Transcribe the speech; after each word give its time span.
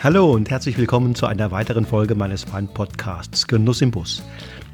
Hallo 0.00 0.32
und 0.32 0.48
herzlich 0.48 0.78
willkommen 0.78 1.16
zu 1.16 1.26
einer 1.26 1.50
weiteren 1.50 1.84
Folge 1.84 2.14
meines 2.14 2.52
Wein-Podcasts 2.52 3.48
Genuss 3.48 3.82
im 3.82 3.90
Bus. 3.90 4.22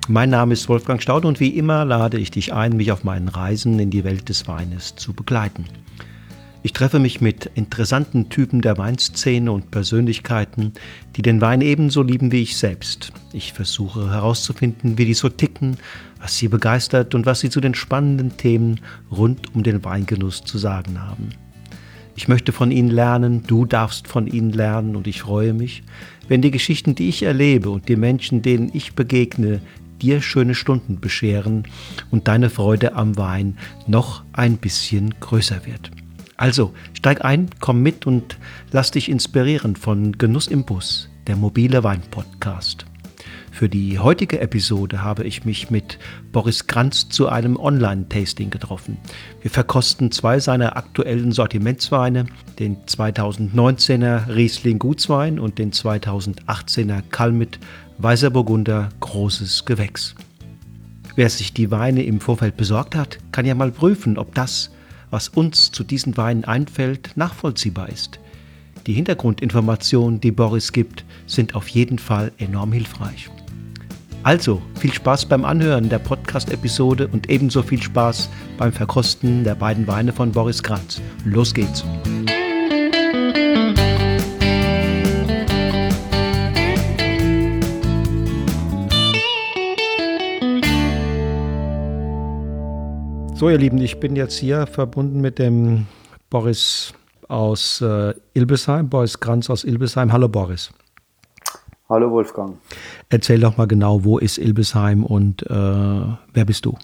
Mein 0.07 0.29
Name 0.29 0.53
ist 0.53 0.69
Wolfgang 0.69 1.01
Staud 1.01 1.25
und 1.25 1.41
wie 1.41 1.57
immer 1.57 1.87
lade 1.87 2.19
ich 2.19 2.31
dich 2.31 2.53
ein, 2.53 2.77
mich 2.77 2.93
auf 2.93 3.05
meinen 3.05 3.29
Reisen 3.29 3.79
in 3.79 3.89
die 3.89 4.05
Welt 4.05 4.29
des 4.29 4.47
Weines 4.49 4.97
zu 4.97 5.15
begleiten. 5.15 5.65
Ich 6.63 6.75
treffe 6.75 6.99
mich 6.99 7.23
mit 7.23 7.47
interessanten 7.55 8.29
Typen 8.29 8.61
der 8.61 8.77
Weinszene 8.77 9.51
und 9.51 9.71
Persönlichkeiten, 9.71 10.75
die 11.17 11.23
den 11.23 11.41
Wein 11.41 11.63
ebenso 11.63 12.03
lieben 12.03 12.31
wie 12.31 12.43
ich 12.43 12.59
selbst. 12.59 13.11
Ich 13.33 13.55
versuche 13.55 14.11
herauszufinden, 14.11 14.99
wie 14.99 15.07
die 15.07 15.15
so 15.15 15.31
ticken, 15.31 15.79
was 16.21 16.37
sie 16.37 16.49
begeistert 16.49 17.15
und 17.15 17.25
was 17.25 17.41
sie 17.41 17.49
zu 17.49 17.63
den 17.63 17.75
spannenden 17.75 18.37
Themen 18.37 18.81
rund 19.11 19.55
um 19.55 19.63
den 19.63 19.85
Weingenuss 19.85 20.45
zu 20.45 20.59
sagen 20.59 21.01
haben. 21.01 21.31
Ich 22.17 22.29
möchte 22.29 22.53
von 22.53 22.71
ihnen 22.71 22.91
lernen, 22.91 23.43
du 23.47 23.65
darfst 23.65 24.07
von 24.07 24.27
ihnen 24.27 24.51
lernen 24.51 24.97
und 24.97 25.07
ich 25.07 25.23
freue 25.23 25.53
mich, 25.53 25.83
wenn 26.29 26.43
die 26.43 26.51
Geschichten, 26.51 26.95
die 26.95 27.09
ich 27.09 27.23
erlebe 27.23 27.71
und 27.71 27.89
die 27.89 27.97
Menschen, 27.97 28.43
denen 28.43 28.71
ich 28.73 28.95
begegne, 28.95 29.61
dir 30.01 30.21
schöne 30.21 30.55
Stunden 30.55 31.01
bescheren 31.01 31.65
und 32.11 32.29
deine 32.29 32.51
Freude 32.51 32.95
am 32.95 33.17
Wein 33.17 33.59
noch 33.87 34.23
ein 34.33 34.59
bisschen 34.59 35.15
größer 35.21 35.67
wird. 35.67 35.91
Also 36.37 36.73
steig 36.93 37.25
ein, 37.25 37.49
komm 37.61 37.83
mit 37.83 38.07
und 38.07 38.39
lass 38.71 38.91
dich 38.91 39.09
inspirieren 39.09 39.77
von 39.77 40.13
Genuss 40.19 40.47
im 40.47 40.65
Bus, 40.65 41.09
der 41.27 41.37
mobile 41.37 41.85
Wein-Podcast. 41.85 42.87
Für 43.55 43.69
die 43.69 44.01
heutige 44.01 44.41
Episode 44.41 45.05
habe 45.05 45.23
ich 45.23 45.45
mich 45.45 45.71
mit 45.71 46.01
Boris 46.33 46.67
Kranz 46.67 47.09
zu 47.09 47.29
einem 47.29 47.57
Online-Tasting 47.57 48.51
getroffen. 48.51 48.97
Wir 49.43 49.51
verkosten 49.53 50.11
zwei 50.11 50.41
seiner 50.41 50.77
aktuellen 50.77 51.31
Sortimentsweine, 51.31 52.27
den 52.59 52.79
2019er 52.79 54.35
Riesling 54.35 54.81
Gutswein 54.81 55.39
und 55.39 55.61
den 55.61 55.71
2018er 55.71 57.03
Kalmit 57.13 57.61
Weißer 57.99 58.31
Burgunder 58.31 58.89
Großes 58.99 59.65
Gewächs. 59.65 60.17
Wer 61.15 61.31
sich 61.31 61.53
die 61.53 61.71
Weine 61.71 62.03
im 62.03 62.19
Vorfeld 62.21 62.57
besorgt 62.57 62.97
hat, 62.97 63.19
kann 63.31 63.47
ja 63.47 63.55
mal 63.55 63.71
prüfen, 63.71 64.19
ob 64.19 64.35
das, 64.35 64.73
was 65.11 65.29
uns 65.29 65.71
zu 65.71 65.85
diesen 65.85 66.17
Weinen 66.17 66.43
einfällt, 66.43 67.13
nachvollziehbar 67.15 67.89
ist. 67.89 68.19
Die 68.89 68.95
Hintergrundinformationen, 68.95 70.21
die 70.21 70.33
Boris 70.33 70.73
gibt, 70.73 71.05
sind 71.29 71.55
auf 71.55 71.69
jeden 71.69 72.01
Fall 72.01 72.33
enorm 72.39 72.73
hilfreich. 72.73 73.31
Also 74.25 74.63
viel 74.77 74.91
Spaß 74.91 75.27
beim 75.27 75.45
Anhören 75.45 75.91
der 75.91 75.99
Podcast-Episode 75.99 77.09
und 77.09 77.29
ebenso 77.29 77.63
viel 77.63 77.83
Spaß 77.83 78.31
beim 78.57 78.73
Verkosten 78.73 79.45
der 79.45 79.55
beiden 79.55 79.87
Weine 79.87 80.15
von 80.15 80.33
Boris 80.33 80.63
Kranz. 80.63 81.03
Los 81.27 81.53
geht's! 81.53 81.85
So, 93.35 93.51
ihr 93.51 93.59
Lieben, 93.59 93.77
ich 93.77 94.01
bin 94.01 94.17
jetzt 94.17 94.39
hier 94.39 94.67
verbunden 94.67 95.21
mit 95.21 95.39
dem 95.39 95.87
Boris 96.31 96.95
aus 97.29 97.83
äh, 97.83 98.15
Ilbesheim, 98.33 98.89
Boris 98.89 99.21
Kranz 99.21 99.51
aus 99.51 99.65
Ilbesheim. 99.65 100.15
Hallo 100.15 100.29
Boris. 100.31 100.71
Hallo 101.89 102.11
Wolfgang. 102.11 102.57
Erzähl 103.11 103.41
doch 103.41 103.59
mal 103.59 103.67
genau, 103.67 104.05
wo 104.05 104.19
ist 104.19 104.39
Ilbesheim 104.39 105.05
und 105.05 105.43
äh, 105.43 105.51
wer 105.51 106.45
bist 106.47 106.65
du? 106.65 106.77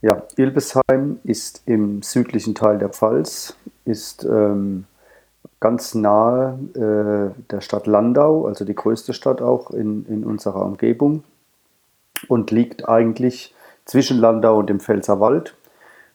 Ja, 0.00 0.22
Ilbesheim 0.36 1.18
ist 1.24 1.62
im 1.66 2.02
südlichen 2.02 2.54
Teil 2.54 2.78
der 2.78 2.90
Pfalz, 2.90 3.56
ist 3.84 4.24
ähm, 4.24 4.84
ganz 5.58 5.96
nahe 5.96 6.58
äh, 6.74 7.42
der 7.50 7.60
Stadt 7.60 7.88
Landau, 7.88 8.46
also 8.46 8.64
die 8.64 8.76
größte 8.76 9.12
Stadt 9.12 9.42
auch 9.42 9.72
in, 9.72 10.06
in 10.06 10.24
unserer 10.24 10.64
Umgebung 10.64 11.24
und 12.28 12.52
liegt 12.52 12.88
eigentlich 12.88 13.54
zwischen 13.84 14.18
Landau 14.18 14.58
und 14.58 14.70
dem 14.70 14.78
Pfälzerwald. 14.78 15.56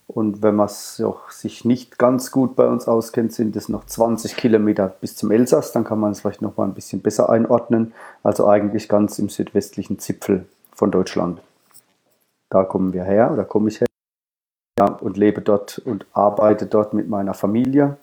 Und 0.07 0.41
wenn 0.41 0.55
man 0.55 0.69
sich 0.69 1.65
nicht 1.65 1.97
ganz 1.97 2.31
gut 2.31 2.55
bei 2.55 2.67
uns 2.67 2.87
auskennt, 2.87 3.33
sind 3.33 3.55
es 3.55 3.69
noch 3.69 3.85
20 3.85 4.35
Kilometer 4.35 4.87
bis 4.87 5.15
zum 5.15 5.31
Elsass. 5.31 5.71
Dann 5.71 5.83
kann 5.83 5.99
man 5.99 6.11
es 6.11 6.21
vielleicht 6.21 6.41
noch 6.41 6.57
mal 6.57 6.65
ein 6.65 6.73
bisschen 6.73 7.01
besser 7.01 7.29
einordnen. 7.29 7.93
Also 8.21 8.47
eigentlich 8.47 8.89
ganz 8.89 9.17
im 9.19 9.29
südwestlichen 9.29 9.99
Zipfel 9.99 10.45
von 10.73 10.91
Deutschland. 10.91 11.41
Da 12.49 12.63
kommen 12.63 12.93
wir 12.93 13.03
her, 13.03 13.31
oder 13.31 13.45
komme 13.45 13.69
ich 13.69 13.79
her. 13.81 13.87
Ja, 14.77 14.85
und 14.85 15.17
lebe 15.17 15.41
dort 15.41 15.79
und 15.79 16.05
arbeite 16.13 16.65
dort 16.65 16.93
mit 16.93 17.07
meiner 17.07 17.33
Familie. 17.33 17.97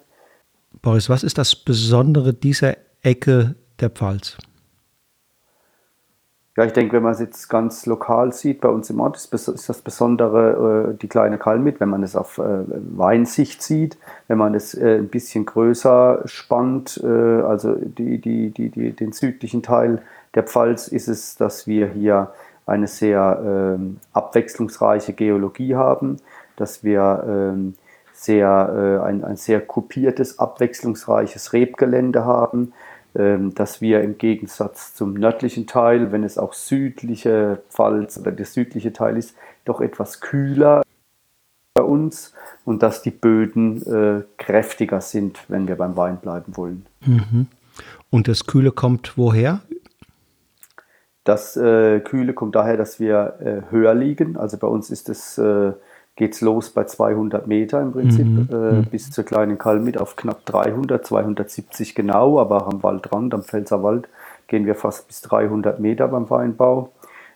Boris, 0.83 1.09
was 1.09 1.23
ist 1.23 1.39
das 1.39 1.55
Besondere 1.55 2.33
dieser 2.33 2.77
Ecke 3.03 3.55
der 3.81 3.91
Pfalz? 3.91 4.39
Ja, 6.61 6.67
ich 6.67 6.75
denke, 6.75 6.93
wenn 6.93 7.05
man 7.05 7.13
es 7.13 7.21
jetzt 7.21 7.49
ganz 7.49 7.87
lokal 7.87 8.35
sieht, 8.35 8.61
bei 8.61 8.69
uns 8.69 8.91
im 8.91 9.01
Ort 9.01 9.17
ist, 9.17 9.33
das 9.33 9.81
Besondere 9.81 10.91
äh, 10.91 10.99
die 10.99 11.09
kleine 11.09 11.39
Kalmit, 11.39 11.81
wenn 11.81 11.89
man 11.89 12.03
es 12.03 12.15
auf 12.15 12.37
äh, 12.37 12.65
Weinsicht 12.69 13.63
sieht, 13.63 13.97
wenn 14.29 14.37
man 14.37 14.55
es 14.55 14.75
äh, 14.75 14.99
ein 14.99 15.09
bisschen 15.09 15.47
größer 15.47 16.21
spannt, 16.27 17.01
äh, 17.03 17.07
also 17.07 17.77
die, 17.77 18.19
die, 18.19 18.51
die, 18.51 18.93
den 18.93 19.13
südlichen 19.13 19.63
Teil 19.63 20.03
der 20.35 20.43
Pfalz, 20.43 20.89
ist 20.89 21.09
es, 21.09 21.35
dass 21.35 21.67
wir 21.67 21.89
hier 21.89 22.31
eine 22.67 22.89
sehr 22.89 23.41
ähm, 23.43 23.97
abwechslungsreiche 24.13 25.15
Geologie 25.15 25.77
haben, 25.77 26.19
dass 26.57 26.85
wir 26.85 27.25
ähm, 27.27 27.73
sehr, 28.13 29.01
äh, 29.03 29.07
ein, 29.07 29.25
ein 29.25 29.37
sehr 29.37 29.63
kopiertes, 29.63 30.39
abwechslungsreiches 30.39 31.55
Rebgelände 31.55 32.27
haben, 32.27 32.75
dass 33.13 33.81
wir 33.81 34.03
im 34.03 34.19
Gegensatz 34.19 34.95
zum 34.95 35.15
nördlichen 35.15 35.67
Teil, 35.67 36.13
wenn 36.13 36.23
es 36.23 36.39
auch 36.39 36.53
südliche 36.53 37.61
Pfalz 37.69 38.19
oder 38.19 38.31
der 38.31 38.47
südliche 38.47 38.93
Teil 38.93 39.17
ist, 39.17 39.35
doch 39.65 39.81
etwas 39.81 40.21
kühler 40.21 40.83
bei 41.75 41.83
uns 41.83 42.35
und 42.65 42.83
dass 42.83 43.03
die 43.03 43.11
Böden 43.11 43.83
äh, 43.87 44.23
kräftiger 44.37 45.01
sind, 45.01 45.39
wenn 45.49 45.69
wir 45.69 45.77
beim 45.77 45.97
Wein 45.97 46.19
bleiben 46.19 46.57
wollen. 46.57 46.87
Mhm. 47.07 47.47
Und 48.11 48.29
das 48.29 48.47
Kühle 48.47 48.73
kommt 48.73 49.17
woher? 49.17 49.61
Das 51.25 51.57
äh, 51.57 52.01
Kühle 52.01 52.35
kommt 52.35 52.55
daher, 52.55 52.77
dass 52.77 52.99
wir 52.99 53.39
äh, 53.41 53.71
höher 53.71 53.95
liegen. 53.95 54.37
Also 54.37 54.57
bei 54.59 54.67
uns 54.67 54.91
ist 54.91 55.09
es 55.09 55.41
äh, 56.21 56.25
geht 56.25 56.35
es 56.35 56.41
los 56.41 56.71
bei 56.71 56.85
200 56.85 57.47
Meter 57.47 57.81
im 57.81 57.93
Prinzip 57.93 58.27
mhm. 58.27 58.49
äh, 58.51 58.73
mhm. 58.73 58.85
bis 58.87 59.11
zur 59.11 59.25
kleinen 59.25 59.59
Kalmit 59.59 59.99
auf 59.99 60.17
knapp 60.17 60.45
300, 60.45 61.05
270 61.05 61.95
genau, 61.95 62.39
aber 62.39 62.67
am 62.67 62.83
Waldrand, 62.83 63.33
am 63.35 63.43
Pfälzerwald 63.43 64.09
gehen 64.47 64.67
wir 64.67 64.75
fast 64.75 65.07
bis 65.07 65.23
300 65.23 65.81
Meter 65.81 66.09
beim 66.09 66.29
Weinbau. 66.29 66.91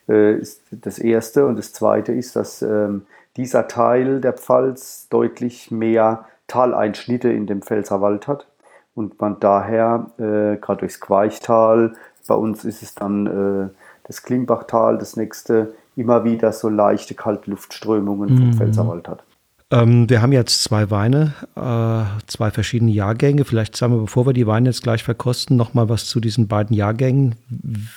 Äh, 0.09 0.37
ist 0.37 0.63
das 0.71 0.99
erste 0.99 1.47
und 1.47 1.59
das 1.59 1.73
zweite 1.73 2.13
ist, 2.13 2.37
dass 2.37 2.63
ähm, 2.63 3.07
dieser 3.37 3.69
Teil 3.69 4.21
der 4.21 4.35
Pfalz 4.35 5.09
deutlich 5.09 5.71
mehr 5.71 6.27
Taleinschnitte 6.47 7.31
in 7.31 7.47
dem 7.47 7.63
Pfälzerwald 7.63 8.29
hat 8.29 8.47
und 8.95 9.21
man 9.21 9.41
daher 9.41 10.11
äh, 10.19 10.57
gerade 10.57 10.81
durchs 10.81 11.01
Queichtal, 11.01 11.95
bei 12.27 12.35
uns 12.35 12.65
ist 12.65 12.83
es 12.83 12.95
dann 12.95 13.27
äh, 13.27 13.69
das 14.05 14.23
Klimbachtal, 14.23 14.99
das 14.99 15.17
nächste, 15.17 15.75
immer 15.97 16.25
wieder 16.25 16.53
so 16.53 16.69
leichte 16.69 17.15
Kaltluftströmungen 17.15 18.29
vom 18.29 18.47
mhm. 18.49 18.55
Pfälzerwald 18.55 19.09
hat. 19.09 19.25
Ähm, 19.71 20.09
wir 20.09 20.23
haben 20.23 20.33
jetzt 20.33 20.63
zwei 20.63 20.91
Weine, 20.91 21.33
äh, 21.57 22.23
zwei 22.27 22.51
verschiedene 22.51 22.93
Jahrgänge. 22.93 23.45
Vielleicht 23.45 23.77
sagen 23.77 23.95
wir, 23.95 24.03
bevor 24.03 24.27
wir 24.27 24.33
die 24.33 24.47
Weine 24.47 24.69
jetzt 24.69 24.83
gleich 24.83 25.03
verkosten, 25.03 25.57
noch 25.57 25.75
mal 25.75 25.89
was 25.89 26.07
zu 26.07 26.21
diesen 26.21 26.49
beiden 26.49 26.77
Jahrgängen. 26.77 27.35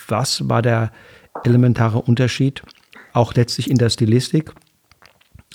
Was 0.07 0.49
war 0.49 0.61
der 0.61 0.91
elementare 1.43 2.01
Unterschied, 2.01 2.63
auch 3.13 3.33
letztlich 3.33 3.69
in 3.69 3.77
der 3.77 3.89
Stilistik 3.89 4.53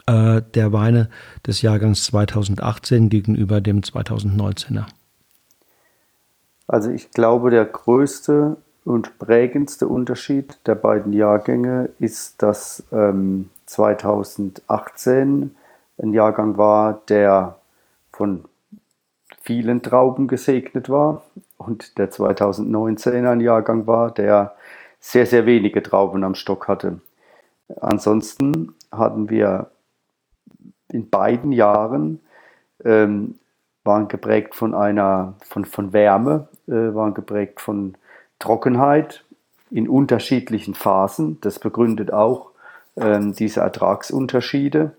äh, 0.07 0.43
der 0.55 0.73
Weine 0.73 1.09
des 1.47 1.63
Jahrgangs 1.63 2.05
2018 2.05 3.09
gegenüber 3.09 3.61
dem 3.61 3.81
2019er? 3.81 4.85
Also 6.69 6.91
ich 6.91 7.11
glaube, 7.11 7.51
der 7.51 7.65
größte 7.65 8.57
und 8.85 9.19
prägendste 9.19 9.87
Unterschied 9.87 10.59
der 10.67 10.75
beiden 10.75 11.13
Jahrgänge 11.13 11.91
ist, 11.99 12.43
dass 12.43 12.85
ähm, 12.93 13.51
2018 13.67 15.55
ein 16.03 16.13
Jahrgang 16.13 16.57
war, 16.57 17.01
der 17.09 17.57
von 18.11 18.45
vielen 19.41 19.83
Trauben 19.83 20.29
gesegnet 20.29 20.89
war 20.89 21.23
und 21.59 21.99
der 21.99 22.11
2019 22.11 23.27
ein 23.27 23.41
Jahrgang 23.41 23.87
war, 23.87 24.11
der 24.11 24.55
sehr, 24.99 25.27
sehr 25.27 25.47
wenige 25.47 25.83
Trauben 25.83 26.25
am 26.25 26.35
Stock 26.35 26.69
hatte. 26.69 27.01
Ansonsten 27.81 28.75
hatten 28.91 29.31
wir 29.31 29.71
in 30.91 31.09
beiden 31.09 31.53
Jahren 31.53 32.21
ähm, 32.85 33.39
waren 33.85 34.09
geprägt 34.09 34.55
von 34.55 34.75
einer 34.75 35.35
von, 35.41 35.65
von 35.65 35.93
Wärme, 35.93 36.49
äh, 36.69 36.95
waren 36.95 37.15
geprägt 37.15 37.61
von 37.61 37.97
Trockenheit 38.43 39.25
in 39.71 39.89
unterschiedlichen 39.89 40.75
Phasen. 40.75 41.39
Das 41.41 41.59
begründet 41.59 42.13
auch 42.13 42.51
ähm, 42.97 43.35
diese 43.35 43.61
Ertragsunterschiede. 43.61 44.93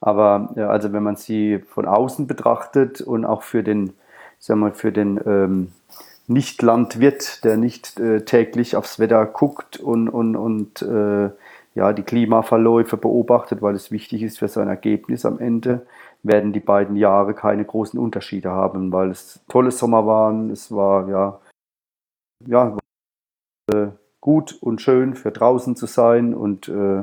Aber 0.00 0.52
ja, 0.56 0.68
also 0.68 0.92
wenn 0.92 1.02
man 1.02 1.16
sie 1.16 1.60
von 1.60 1.86
außen 1.86 2.26
betrachtet 2.26 3.00
und 3.00 3.24
auch 3.24 3.42
für 3.42 3.62
den 3.62 3.94
sag 4.42 4.56
mal, 4.56 4.72
für 4.72 4.90
den 4.90 5.20
ähm, 5.24 5.72
Nicht-Landwirt, 6.26 7.44
der 7.44 7.56
nicht 7.56 8.00
äh, 8.00 8.22
täglich 8.24 8.74
aufs 8.74 8.98
Wetter 8.98 9.24
guckt 9.24 9.78
und, 9.78 10.08
und, 10.08 10.34
und 10.34 10.82
äh, 10.82 11.30
ja, 11.74 11.92
die 11.92 12.02
Klimaverläufe 12.02 12.96
beobachtet, 12.96 13.62
weil 13.62 13.76
es 13.76 13.92
wichtig 13.92 14.22
ist 14.22 14.40
für 14.40 14.48
sein 14.48 14.68
Ergebnis 14.68 15.24
am 15.24 15.38
Ende, 15.38 15.86
werden 16.24 16.52
die 16.52 16.60
beiden 16.60 16.96
Jahre 16.96 17.34
keine 17.34 17.64
großen 17.64 17.98
Unterschiede 17.98 18.50
haben, 18.50 18.92
weil 18.92 19.10
es 19.10 19.40
tolle 19.48 19.70
Sommer 19.70 20.06
waren, 20.06 20.50
es 20.50 20.72
war 20.72 21.08
ja, 21.08 21.38
ja 22.46 22.76
äh, 23.72 23.88
gut 24.20 24.56
und 24.60 24.80
schön 24.80 25.14
für 25.14 25.30
draußen 25.30 25.76
zu 25.76 25.86
sein 25.86 26.34
und 26.34 26.68
äh, 26.68 27.02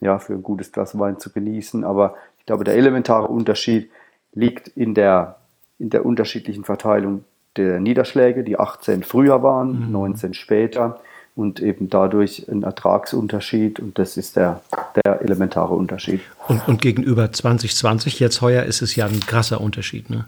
ja, 0.00 0.18
für 0.18 0.34
ein 0.34 0.42
gutes 0.42 0.72
Glas 0.72 0.98
Wein 0.98 1.18
zu 1.18 1.30
genießen. 1.30 1.84
Aber 1.84 2.14
ich 2.38 2.46
glaube, 2.46 2.64
der 2.64 2.74
elementare 2.74 3.28
Unterschied 3.28 3.90
liegt 4.32 4.68
in 4.68 4.94
der, 4.94 5.36
in 5.78 5.90
der 5.90 6.04
unterschiedlichen 6.06 6.64
Verteilung 6.64 7.24
der 7.56 7.80
Niederschläge, 7.80 8.44
die 8.44 8.58
18 8.58 9.02
früher 9.02 9.42
waren, 9.42 9.86
mhm. 9.86 9.92
19 9.92 10.34
später 10.34 11.00
und 11.34 11.60
eben 11.60 11.88
dadurch 11.88 12.48
ein 12.48 12.62
Ertragsunterschied 12.62 13.80
und 13.80 13.98
das 13.98 14.16
ist 14.16 14.36
der, 14.36 14.62
der 15.04 15.22
elementare 15.22 15.74
Unterschied. 15.74 16.20
Und, 16.48 16.66
und 16.68 16.82
gegenüber 16.82 17.32
2020 17.32 18.20
jetzt 18.20 18.40
heuer 18.40 18.64
ist 18.64 18.82
es 18.82 18.94
ja 18.96 19.06
ein 19.06 19.20
krasser 19.20 19.60
Unterschied, 19.60 20.10
ne? 20.10 20.26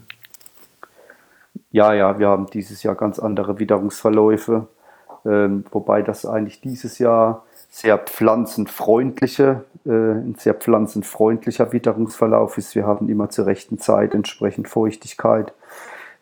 Ja, 1.72 1.94
ja, 1.94 2.18
wir 2.18 2.28
haben 2.28 2.46
dieses 2.46 2.82
Jahr 2.82 2.94
ganz 2.94 3.18
andere 3.18 3.58
Witterungsverläufe, 3.58 4.68
ähm, 5.24 5.64
wobei 5.70 6.02
das 6.02 6.26
eigentlich 6.26 6.60
dieses 6.60 6.98
Jahr 6.98 7.44
sehr 7.70 7.96
pflanzenfreundliche, 7.96 9.64
äh, 9.86 9.90
ein 9.90 10.34
sehr 10.38 10.52
pflanzenfreundlicher 10.52 11.72
Witterungsverlauf 11.72 12.58
ist. 12.58 12.74
Wir 12.74 12.86
haben 12.86 13.08
immer 13.08 13.30
zur 13.30 13.46
rechten 13.46 13.78
Zeit 13.78 14.14
entsprechend 14.14 14.68
Feuchtigkeit. 14.68 15.54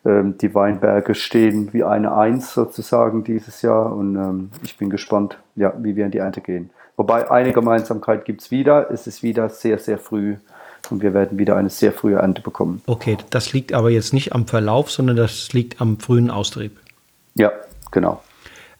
Ähm, 0.04 0.38
die 0.38 0.54
Weinberge 0.54 1.16
stehen 1.16 1.72
wie 1.72 1.82
eine 1.82 2.16
Eins 2.16 2.54
sozusagen 2.54 3.24
dieses 3.24 3.60
Jahr 3.62 3.92
und 3.92 4.14
ähm, 4.14 4.50
ich 4.62 4.78
bin 4.78 4.88
gespannt, 4.88 5.38
ja, 5.56 5.74
wie 5.78 5.96
wir 5.96 6.04
in 6.04 6.12
die 6.12 6.18
Ernte 6.18 6.40
gehen. 6.40 6.70
Wobei 6.96 7.28
eine 7.28 7.52
Gemeinsamkeit 7.52 8.24
gibt 8.24 8.42
es 8.42 8.52
wieder. 8.52 8.88
Es 8.92 9.08
ist 9.08 9.24
wieder 9.24 9.48
sehr, 9.48 9.78
sehr 9.78 9.98
früh 9.98 10.36
und 10.90 11.02
wir 11.02 11.14
werden 11.14 11.38
wieder 11.38 11.56
eine 11.56 11.70
sehr 11.70 11.92
frühe 11.92 12.16
Ernte 12.16 12.42
bekommen. 12.42 12.82
Okay, 12.86 13.16
das 13.30 13.52
liegt 13.52 13.72
aber 13.72 13.90
jetzt 13.90 14.12
nicht 14.12 14.32
am 14.32 14.46
Verlauf, 14.46 14.90
sondern 14.90 15.16
das 15.16 15.52
liegt 15.52 15.80
am 15.80 15.98
frühen 15.98 16.30
Austrieb. 16.30 16.78
Ja, 17.34 17.52
genau. 17.90 18.22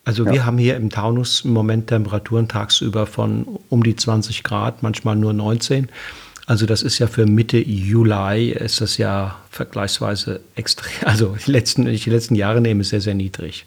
Also 0.03 0.25
ja. 0.25 0.31
wir 0.31 0.45
haben 0.45 0.57
hier 0.57 0.75
im 0.75 0.89
Taunus 0.89 1.45
im 1.45 1.53
Moment 1.53 1.87
Temperaturen 1.87 2.47
tagsüber 2.47 3.05
von 3.05 3.59
um 3.69 3.83
die 3.83 3.95
20 3.95 4.43
Grad, 4.43 4.81
manchmal 4.81 5.15
nur 5.15 5.33
19. 5.33 5.89
Also 6.47 6.65
das 6.65 6.81
ist 6.81 6.99
ja 6.99 7.07
für 7.07 7.25
Mitte 7.25 7.57
Juli 7.57 8.49
ist 8.49 8.81
das 8.81 8.97
ja 8.97 9.37
vergleichsweise 9.49 10.41
extrem. 10.55 10.91
Also 11.07 11.35
die 11.45 11.51
letzten, 11.51 11.85
die 11.85 12.09
letzten 12.09 12.35
Jahre 12.35 12.61
nehme, 12.61 12.81
ist 12.81 12.89
sehr, 12.89 13.01
sehr 13.01 13.13
niedrig. 13.13 13.65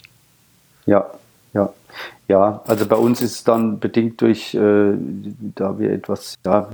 Ja, 0.87 1.07
ja. 1.55 1.73
Ja, 2.29 2.63
also 2.67 2.87
bei 2.87 2.97
uns 2.97 3.21
ist 3.21 3.33
es 3.33 3.45
dann 3.45 3.79
bedingt 3.79 4.21
durch, 4.21 4.55
äh, 4.55 4.95
da 5.55 5.79
wir 5.79 5.93
etwas, 5.93 6.35
ja, 6.45 6.69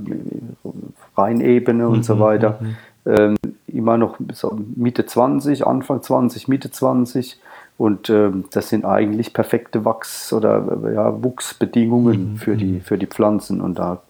Rheinebene 1.17 1.87
und 1.87 1.97
mhm, 1.97 2.03
so 2.03 2.19
weiter, 2.19 2.59
mhm. 2.61 2.75
ähm, 3.05 3.35
immer 3.67 3.97
noch 3.97 4.17
so 4.33 4.57
Mitte 4.75 5.05
20, 5.05 5.65
Anfang 5.67 6.01
20, 6.01 6.47
Mitte 6.47 6.71
20. 6.71 7.39
Und 7.77 8.09
ähm, 8.09 8.45
das 8.51 8.69
sind 8.69 8.85
eigentlich 8.85 9.33
perfekte 9.33 9.85
Wachs- 9.85 10.31
oder 10.33 10.63
ja, 10.93 11.23
Wuchsbedingungen 11.23 12.33
mhm, 12.33 12.37
für, 12.37 12.55
die, 12.55 12.65
mhm. 12.65 12.81
für 12.81 12.97
die 12.97 13.07
Pflanzen. 13.07 13.59
Und 13.59 13.79
da 13.79 14.01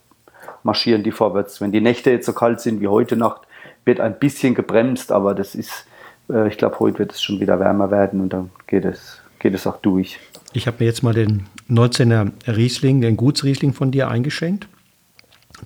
marschieren 0.63 1.03
die 1.03 1.11
vorwärts. 1.11 1.61
Wenn 1.61 1.71
die 1.71 1.81
Nächte 1.81 2.11
jetzt 2.11 2.25
so 2.25 2.33
kalt 2.33 2.59
sind 2.59 2.81
wie 2.81 2.87
heute 2.87 3.15
Nacht, 3.15 3.41
wird 3.85 3.99
ein 3.99 4.19
bisschen 4.19 4.55
gebremst, 4.55 5.11
aber 5.11 5.33
das 5.33 5.55
ist, 5.55 5.87
äh, 6.29 6.47
ich 6.47 6.57
glaube, 6.57 6.79
heute 6.79 6.99
wird 6.99 7.13
es 7.13 7.21
schon 7.21 7.39
wieder 7.39 7.59
wärmer 7.59 7.91
werden 7.91 8.21
und 8.21 8.33
dann 8.33 8.51
geht 8.67 8.85
es, 8.85 9.20
geht 9.41 9.53
es 9.53 9.67
auch 9.67 9.77
durch. 9.77 10.19
Ich 10.53 10.67
habe 10.67 10.77
mir 10.79 10.85
jetzt 10.85 11.03
mal 11.03 11.13
den 11.13 11.47
19er 11.69 12.31
Riesling, 12.47 13.01
den 13.01 13.17
Gutsriesling 13.17 13.73
von 13.73 13.91
dir 13.91 14.09
eingeschenkt. 14.09 14.67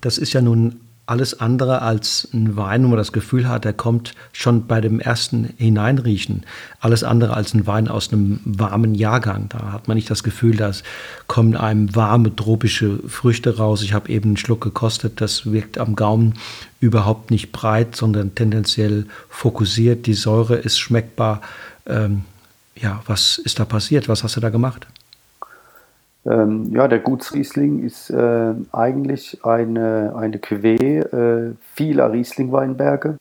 Das 0.00 0.18
ist 0.18 0.32
ja 0.32 0.40
nun 0.40 0.80
alles 1.08 1.38
andere 1.38 1.82
als 1.82 2.28
ein 2.34 2.56
Wein, 2.56 2.82
wo 2.82 2.88
man 2.88 2.98
das 2.98 3.12
Gefühl 3.12 3.48
hat, 3.48 3.64
er 3.64 3.72
kommt 3.72 4.14
schon 4.32 4.66
bei 4.66 4.80
dem 4.80 4.98
ersten 4.98 5.54
Hineinriechen. 5.56 6.44
Alles 6.80 7.04
andere 7.04 7.34
als 7.34 7.54
ein 7.54 7.66
Wein 7.68 7.86
aus 7.86 8.12
einem 8.12 8.40
warmen 8.44 8.94
Jahrgang. 8.96 9.48
Da 9.48 9.72
hat 9.72 9.86
man 9.86 9.94
nicht 9.94 10.10
das 10.10 10.24
Gefühl, 10.24 10.56
da 10.56 10.72
kommen 11.28 11.54
einem 11.54 11.94
warme 11.94 12.34
tropische 12.34 12.98
Früchte 13.06 13.56
raus. 13.56 13.82
Ich 13.82 13.92
habe 13.92 14.08
eben 14.08 14.30
einen 14.30 14.36
Schluck 14.36 14.62
gekostet. 14.62 15.20
Das 15.20 15.50
wirkt 15.50 15.78
am 15.78 15.94
Gaumen 15.94 16.34
überhaupt 16.80 17.30
nicht 17.30 17.52
breit, 17.52 17.94
sondern 17.94 18.34
tendenziell 18.34 19.06
fokussiert. 19.28 20.06
Die 20.06 20.14
Säure 20.14 20.56
ist 20.56 20.78
schmeckbar. 20.78 21.40
Ähm, 21.86 22.24
ja, 22.76 23.02
was 23.06 23.38
ist 23.38 23.58
da 23.58 23.64
passiert? 23.64 24.08
Was 24.08 24.22
hast 24.22 24.36
du 24.36 24.40
da 24.40 24.50
gemacht? 24.50 24.86
Ähm, 26.26 26.72
ja, 26.72 26.88
der 26.88 26.98
Gutsriesling 26.98 27.84
ist 27.84 28.10
äh, 28.10 28.54
eigentlich 28.72 29.44
eine, 29.44 30.14
eine 30.16 30.38
Cuvée 30.38 31.00
äh, 31.00 31.54
vieler 31.74 32.12
Riesling-Weinberge. 32.12 33.16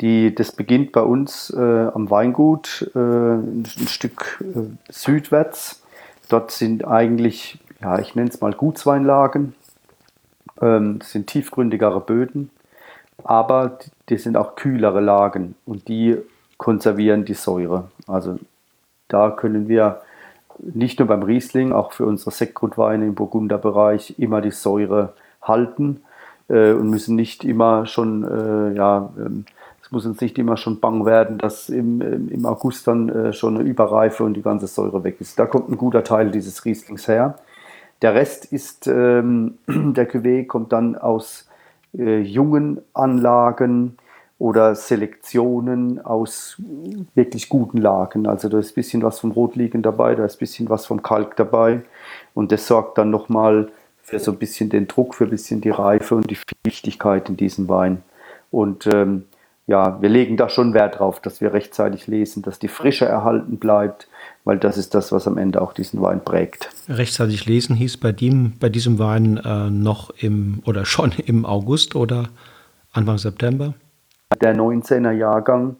Die, 0.00 0.34
das 0.34 0.52
beginnt 0.52 0.92
bei 0.92 1.00
uns 1.00 1.50
äh, 1.50 1.60
am 1.92 2.10
Weingut, 2.10 2.90
äh, 2.94 2.98
ein, 2.98 3.64
ein, 3.78 3.88
Stück 3.88 4.42
äh, 4.42 4.92
südwärts. 4.92 5.82
Dort 6.28 6.50
sind 6.50 6.86
eigentlich, 6.86 7.58
ja, 7.80 7.98
ich 7.98 8.14
nenne 8.14 8.28
es 8.28 8.40
mal 8.40 8.52
Gutsweinlagen. 8.52 9.54
Ähm, 10.60 10.98
das 11.00 11.12
sind 11.12 11.26
tiefgründigere 11.26 12.00
Böden, 12.00 12.50
aber 13.24 13.78
die, 13.82 13.90
die 14.10 14.18
sind 14.18 14.36
auch 14.36 14.54
kühlere 14.54 15.00
Lagen 15.00 15.56
und 15.64 15.88
die 15.88 16.16
konservieren 16.58 17.24
die 17.24 17.34
Säure. 17.34 17.90
Also 18.06 18.38
da 19.08 19.30
können 19.30 19.68
wir 19.68 20.02
nicht 20.58 20.98
nur 20.98 21.08
beim 21.08 21.22
Riesling, 21.22 21.72
auch 21.72 21.92
für 21.92 22.06
unsere 22.06 22.30
Sektgrundweine 22.30 23.06
im 23.06 23.14
Burgunderbereich 23.14 24.18
immer 24.18 24.40
die 24.40 24.50
Säure 24.50 25.12
halten 25.42 26.00
äh, 26.48 26.72
und 26.72 26.90
müssen 26.90 27.16
nicht 27.16 27.44
immer 27.44 27.86
schon, 27.86 28.24
äh, 28.24 28.76
ja, 28.76 29.10
ähm, 29.18 29.44
es 29.82 29.92
muss 29.92 30.06
uns 30.06 30.20
nicht 30.20 30.36
immer 30.38 30.56
schon 30.56 30.80
bang 30.80 31.06
werden, 31.06 31.38
dass 31.38 31.68
im, 31.68 32.00
im 32.00 32.44
August 32.44 32.88
dann 32.88 33.08
äh, 33.08 33.32
schon 33.32 33.56
eine 33.56 33.68
Überreife 33.68 34.24
und 34.24 34.34
die 34.34 34.42
ganze 34.42 34.66
Säure 34.66 35.04
weg 35.04 35.20
ist. 35.20 35.38
Da 35.38 35.46
kommt 35.46 35.68
ein 35.68 35.76
guter 35.76 36.02
Teil 36.02 36.30
dieses 36.32 36.64
Rieslings 36.64 37.06
her. 37.06 37.36
Der 38.02 38.14
Rest 38.14 38.46
ist, 38.46 38.88
ähm, 38.88 39.58
der 39.68 40.10
Cuvée 40.10 40.46
kommt 40.46 40.72
dann 40.72 40.96
aus 40.96 41.48
äh, 41.96 42.18
jungen 42.18 42.80
Anlagen, 42.94 43.96
oder 44.38 44.74
Selektionen 44.74 46.04
aus 46.04 46.60
wirklich 47.14 47.48
guten 47.48 47.78
Lagen. 47.78 48.26
Also 48.26 48.48
da 48.48 48.58
ist 48.58 48.72
ein 48.72 48.74
bisschen 48.74 49.02
was 49.02 49.20
vom 49.20 49.30
Rotliegen 49.30 49.82
dabei, 49.82 50.14
da 50.14 50.24
ist 50.24 50.36
ein 50.36 50.40
bisschen 50.40 50.68
was 50.68 50.86
vom 50.86 51.02
Kalk 51.02 51.36
dabei 51.36 51.82
und 52.34 52.52
das 52.52 52.66
sorgt 52.66 52.98
dann 52.98 53.10
nochmal 53.10 53.70
für 54.02 54.18
so 54.18 54.32
ein 54.32 54.38
bisschen 54.38 54.68
den 54.68 54.86
Druck, 54.86 55.14
für 55.14 55.24
ein 55.24 55.30
bisschen 55.30 55.60
die 55.60 55.70
Reife 55.70 56.14
und 56.14 56.30
die 56.30 56.38
Wichtigkeit 56.64 57.28
in 57.28 57.36
diesem 57.36 57.68
Wein. 57.68 58.02
Und 58.50 58.86
ähm, 58.86 59.24
ja, 59.66 60.00
wir 60.00 60.08
legen 60.08 60.36
da 60.36 60.48
schon 60.48 60.74
Wert 60.74 61.00
drauf, 61.00 61.20
dass 61.20 61.40
wir 61.40 61.52
rechtzeitig 61.52 62.06
lesen, 62.06 62.42
dass 62.42 62.60
die 62.60 62.68
Frische 62.68 63.06
erhalten 63.06 63.58
bleibt, 63.58 64.06
weil 64.44 64.58
das 64.58 64.78
ist 64.78 64.94
das, 64.94 65.10
was 65.10 65.26
am 65.26 65.38
Ende 65.38 65.60
auch 65.60 65.72
diesen 65.72 66.00
Wein 66.02 66.22
prägt. 66.22 66.70
Rechtzeitig 66.88 67.46
lesen 67.46 67.74
hieß 67.74 67.96
bei, 67.96 68.12
dem, 68.12 68.52
bei 68.60 68.68
diesem 68.68 69.00
Wein 69.00 69.38
äh, 69.38 69.70
noch 69.70 70.10
im 70.10 70.62
oder 70.66 70.84
schon 70.84 71.12
im 71.26 71.44
August 71.44 71.96
oder 71.96 72.28
Anfang 72.92 73.18
September? 73.18 73.74
Der 74.40 74.56
19er 74.56 75.12
Jahrgang, 75.12 75.76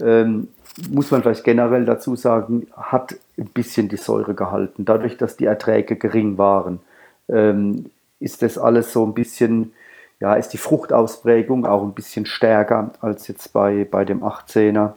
ähm, 0.00 0.48
muss 0.90 1.10
man 1.10 1.22
vielleicht 1.22 1.44
generell 1.44 1.84
dazu 1.84 2.16
sagen, 2.16 2.66
hat 2.76 3.14
ein 3.38 3.46
bisschen 3.46 3.88
die 3.88 3.96
Säure 3.96 4.34
gehalten. 4.34 4.84
Dadurch, 4.84 5.16
dass 5.16 5.36
die 5.36 5.44
Erträge 5.44 5.96
gering 5.96 6.38
waren, 6.38 6.80
ähm, 7.28 7.86
ist 8.20 8.42
das 8.42 8.58
alles 8.58 8.92
so 8.92 9.06
ein 9.06 9.14
bisschen, 9.14 9.72
ja, 10.20 10.34
ist 10.34 10.48
die 10.48 10.58
Fruchtausprägung 10.58 11.66
auch 11.66 11.82
ein 11.82 11.94
bisschen 11.94 12.26
stärker 12.26 12.92
als 13.00 13.28
jetzt 13.28 13.52
bei, 13.52 13.86
bei 13.88 14.04
dem 14.04 14.22
18er. 14.22 14.92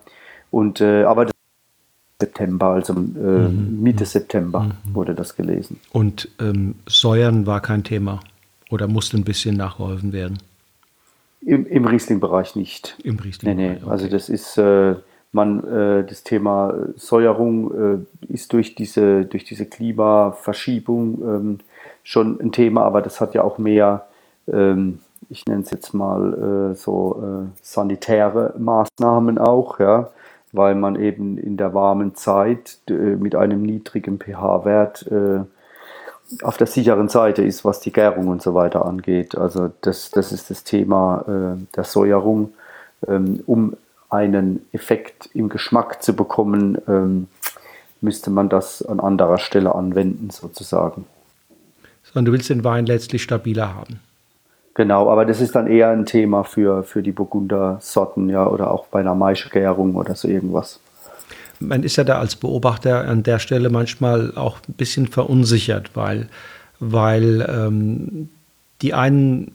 Und, 0.50 0.82
äh, 0.82 1.04
aber 1.04 1.26
das 1.26 1.34
September, 2.20 2.68
also 2.68 2.94
äh, 2.94 2.98
mhm. 2.98 3.82
Mitte. 3.82 4.06
September 4.06 4.62
mhm. 4.62 4.96
wurde 4.96 5.14
das 5.14 5.36
gelesen. 5.36 5.80
Und 5.92 6.30
ähm, 6.40 6.76
Säuern 6.88 7.46
war 7.46 7.62
kein 7.62 7.84
Thema 7.84 8.22
oder 8.70 8.88
musste 8.88 9.18
ein 9.18 9.24
bisschen 9.24 9.56
nachgeholfen 9.56 10.14
werden? 10.14 10.40
Im, 11.42 11.66
im 11.66 11.86
Riesling-Bereich 11.86 12.56
nicht. 12.56 12.98
Im 13.04 13.20
Riesling. 13.20 13.56
Nee, 13.56 13.70
nee. 13.70 13.78
Okay. 13.78 13.90
Also 13.90 14.08
das 14.08 14.30
ist 14.30 14.58
äh, 14.58 14.96
man 15.32 15.64
äh, 15.64 16.04
das 16.04 16.24
Thema 16.24 16.74
Säuerung 16.96 18.06
äh, 18.30 18.34
ist 18.34 18.54
durch 18.54 18.76
diese 18.76 19.26
durch 19.26 19.44
diese 19.44 19.66
Klimaverschiebung 19.66 21.22
ähm, 21.22 21.60
schon 22.04 22.40
ein 22.42 22.52
Thema, 22.52 22.84
aber 22.84 23.02
das 23.02 23.22
hat 23.22 23.34
ja 23.34 23.44
auch 23.44 23.58
mehr 23.58 24.08
ähm, 24.52 25.00
ich 25.30 25.46
nenne 25.46 25.64
es 25.64 25.72
jetzt 25.72 25.94
mal 25.94 26.72
äh, 26.72 26.76
so 26.76 27.22
äh, 27.22 27.60
sanitäre 27.62 28.54
Maßnahmen 28.58 29.38
auch, 29.38 29.80
ja, 29.80 30.10
weil 30.54 30.76
man 30.76 30.96
eben 30.96 31.38
in 31.38 31.58
der 31.58 31.74
warmen 31.74 32.16
Zeit 32.16 32.80
äh, 32.90 32.94
mit 32.94 33.36
einem 33.36 33.62
niedrigen 33.62 34.20
pH-Wert 34.20 35.06
auf 36.42 36.58
der 36.58 36.68
sicheren 36.68 37.10
Seite 37.10 37.44
ist, 37.44 37.64
was 37.64 37.80
die 37.80 37.92
Gärung 37.92 38.28
und 38.28 38.42
so 38.42 38.54
weiter 38.54 38.86
angeht. 38.86 39.38
Also 39.38 39.72
das, 39.82 40.12
das 40.12 40.32
ist 40.32 40.50
das 40.50 40.64
Thema 40.64 41.24
äh, 41.28 41.76
der 41.76 41.84
Säuerung, 41.84 42.54
ähm, 43.08 43.44
um 43.46 43.76
einen 44.10 44.66
Effekt 44.72 45.30
im 45.34 45.50
Geschmack 45.50 46.02
zu 46.02 46.16
bekommen, 46.16 46.78
ähm, 46.88 47.28
müsste 48.02 48.30
man 48.30 48.50
das 48.50 48.86
an 48.86 49.00
anderer 49.00 49.38
Stelle 49.38 49.74
anwenden, 49.76 50.30
sozusagen. 50.30 51.06
Sondern 52.04 52.26
du 52.26 52.32
willst 52.32 52.50
den 52.50 52.64
Wein 52.64 52.86
letztlich 52.86 53.24
stabiler 53.24 53.74
haben. 53.74 54.00
Genau, 54.76 55.10
aber 55.10 55.26
das 55.26 55.42
ist 55.42 55.56
dann 55.56 55.68
eher 55.68 55.90
ein 55.90 56.06
Thema 56.06 56.44
für, 56.44 56.84
für 56.84 57.02
die 57.02 57.12
Burgunder-Sorten, 57.12 58.30
ja, 58.30 58.46
oder 58.46 58.72
auch 58.72 58.86
bei 58.88 59.00
einer 59.00 59.16
Maischegärung 59.16 59.96
oder 59.96 60.16
so 60.16 60.28
irgendwas. 60.28 60.80
Man 61.60 61.84
ist 61.84 61.96
ja 61.96 62.04
da 62.04 62.20
als 62.20 62.36
Beobachter 62.36 63.06
an 63.08 63.24
der 63.24 63.40
Stelle 63.40 63.70
manchmal 63.70 64.36
auch 64.36 64.60
ein 64.68 64.74
bisschen 64.74 65.08
verunsichert, 65.08 65.92
weil, 65.96 66.30
weil 66.80 67.48
ähm, 67.50 68.30
die 68.82 68.94
einen 68.94 69.52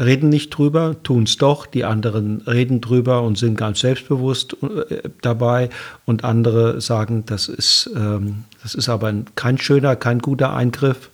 reden 0.00 0.28
nicht 0.28 0.50
drüber, 0.50 0.96
tun 1.02 1.24
es 1.24 1.38
doch, 1.38 1.66
die 1.66 1.84
anderen 1.84 2.42
reden 2.42 2.80
drüber 2.80 3.22
und 3.22 3.38
sind 3.38 3.56
ganz 3.56 3.80
selbstbewusst 3.80 4.56
äh, 4.62 5.08
dabei 5.22 5.70
und 6.04 6.24
andere 6.24 6.80
sagen, 6.80 7.24
das 7.26 7.48
ist, 7.48 7.90
ähm, 7.96 8.44
das 8.62 8.74
ist 8.74 8.88
aber 8.88 9.12
kein 9.34 9.58
schöner, 9.58 9.96
kein 9.96 10.18
guter 10.18 10.54
Eingriff. 10.54 11.10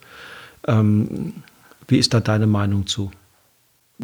Ähm, 0.67 1.35
wie 1.89 1.99
ist 1.99 2.15
da 2.15 2.21
deine 2.21 2.47
Meinung 2.47 2.87
zu? 2.87 3.11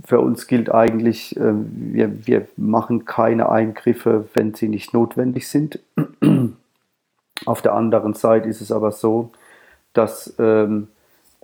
Für 0.05 0.21
uns 0.21 0.47
gilt 0.47 0.73
eigentlich, 0.73 1.37
äh, 1.37 1.53
wir, 1.55 2.27
wir 2.27 2.49
machen 2.57 3.05
keine 3.05 3.49
Eingriffe, 3.51 4.29
wenn 4.35 4.55
sie 4.55 4.69
nicht 4.69 4.95
notwendig 4.95 5.49
sind. 5.49 5.81
Auf 7.47 7.63
der 7.63 7.75
anderen 7.75 8.15
Seite 8.15 8.49
ist 8.49 8.61
es 8.61 8.73
aber 8.73 8.93
so, 8.93 9.31
dass 9.93 10.35
ähm, 10.39 10.89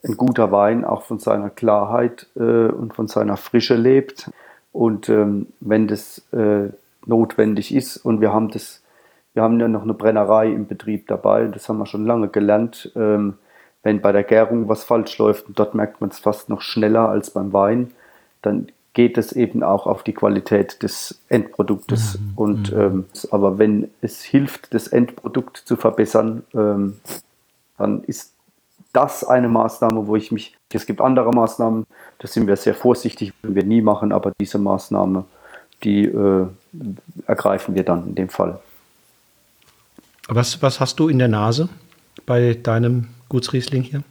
ein 0.03 0.17
guter 0.17 0.53
Wein 0.53 0.85
auch 0.85 1.03
von 1.03 1.19
seiner 1.19 1.51
Klarheit 1.51 2.27
äh, 2.37 2.41
und 2.69 2.95
von 2.95 3.09
seiner 3.09 3.37
Frische 3.37 3.75
lebt. 3.75 4.31
Und 4.73 5.09
ähm, 5.09 5.47
wenn 5.61 5.87
das 5.89 6.19
äh, 6.33 6.69
notwendig 7.07 7.75
ist 7.75 7.97
und 7.97 8.21
wir 8.21 8.33
haben 8.33 8.51
das, 8.51 8.83
wir 9.33 9.43
haben 9.43 9.61
ja 9.61 9.69
noch 9.69 9.83
eine 9.83 9.95
Brennerei 9.95 10.49
im 10.49 10.67
Betrieb 10.67 11.07
dabei, 11.07 11.47
das 11.47 11.69
haben 11.69 11.79
wir 11.79 11.87
schon 11.87 12.07
lange 12.07 12.29
gelernt, 12.29 12.93
ähm, 12.97 13.35
wenn 13.83 14.01
bei 14.01 14.13
der 14.13 14.25
Gärung 14.25 14.69
was 14.69 14.85
falsch 14.85 15.17
läuft, 15.19 15.47
und 15.47 15.59
dort 15.59 15.75
merkt 15.75 16.01
man 16.01 16.11
es 16.11 16.19
fast 16.19 16.49
noch 16.49 16.61
schneller 16.61 17.09
als 17.09 17.31
beim 17.31 17.53
Wein, 17.53 17.93
dann 18.45 18.69
geht 18.93 19.19
es 19.19 19.33
eben 19.33 19.63
auch 19.63 19.87
auf 19.87 20.03
die 20.05 20.13
Qualität 20.13 20.83
des 20.83 21.21
Endproduktes. 21.29 22.19
Mhm. 22.19 22.33
Und 22.37 22.73
mhm. 22.73 22.81
ähm, 22.81 23.05
aber 23.31 23.59
wenn 23.59 23.91
es 24.01 24.23
hilft, 24.23 24.73
das 24.73 24.89
Endprodukt 24.89 25.57
zu 25.57 25.77
verbessern, 25.77 26.45
ähm, 26.55 27.01
dann 27.77 28.05
ist 28.05 28.33
das 28.93 29.25
eine 29.25 29.49
Maßnahme, 29.49 30.07
wo 30.07 30.17
ich 30.17 30.31
mich. 30.31 30.57
Es 30.73 30.87
gibt 30.87 31.01
andere 31.01 31.31
Maßnahmen, 31.31 31.87
da 32.19 32.27
sind 32.27 32.47
wir 32.49 32.57
sehr 32.57 32.75
vorsichtig, 32.75 33.33
würden 33.43 33.55
wir 33.55 33.65
nie 33.65 33.81
machen, 33.81 34.13
aber 34.13 34.33
diese 34.41 34.59
Maßnahme, 34.59 35.25
die 35.85 36.07
äh, 36.07 36.47
ergreifen 37.27 37.75
wir 37.77 37.85
dann 37.85 38.09
in 38.09 38.15
dem 38.17 38.29
Fall. 38.29 38.59
Was, 40.29 40.63
was 40.63 40.81
hast 40.81 40.99
du 40.99 41.09
in 41.09 41.19
der 41.19 41.29
Nase 41.29 41.69
bei 42.27 42.55
deinem 42.55 43.09
Gutsriesling 43.29 43.83
hier? 43.83 44.03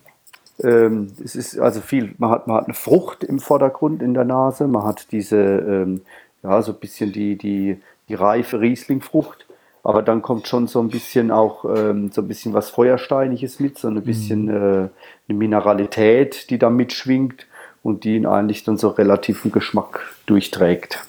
Ähm, 0.61 1.11
es 1.23 1.35
ist 1.35 1.59
also 1.59 1.81
viel, 1.81 2.13
man 2.17 2.29
hat, 2.29 2.47
man 2.47 2.57
hat 2.57 2.65
eine 2.65 2.73
Frucht 2.73 3.23
im 3.23 3.39
Vordergrund 3.39 4.01
in 4.01 4.13
der 4.13 4.25
Nase, 4.25 4.67
man 4.67 4.83
hat 4.83 5.11
diese, 5.11 5.37
ähm, 5.37 6.01
ja, 6.43 6.61
so 6.61 6.73
ein 6.73 6.79
bisschen 6.79 7.11
die, 7.11 7.37
die, 7.37 7.77
die 8.09 8.13
reife 8.13 8.59
Rieslingfrucht, 8.59 9.47
aber 9.83 10.03
dann 10.03 10.21
kommt 10.21 10.47
schon 10.47 10.67
so 10.67 10.79
ein 10.79 10.89
bisschen 10.89 11.31
auch 11.31 11.65
ähm, 11.65 12.11
so 12.11 12.21
ein 12.21 12.27
bisschen 12.27 12.53
was 12.53 12.69
Feuersteiniges 12.69 13.59
mit, 13.59 13.79
so 13.79 13.87
ein 13.87 14.01
bisschen 14.03 14.45
mhm. 14.45 14.49
äh, 14.49 14.89
eine 15.27 15.37
Mineralität, 15.37 16.49
die 16.49 16.59
da 16.59 16.69
mitschwingt 16.69 17.47
und 17.81 18.03
die 18.03 18.15
ihn 18.15 18.25
eigentlich 18.25 18.63
dann 18.63 18.77
so 18.77 18.89
relativen 18.89 19.51
Geschmack 19.51 20.15
durchträgt. 20.25 21.03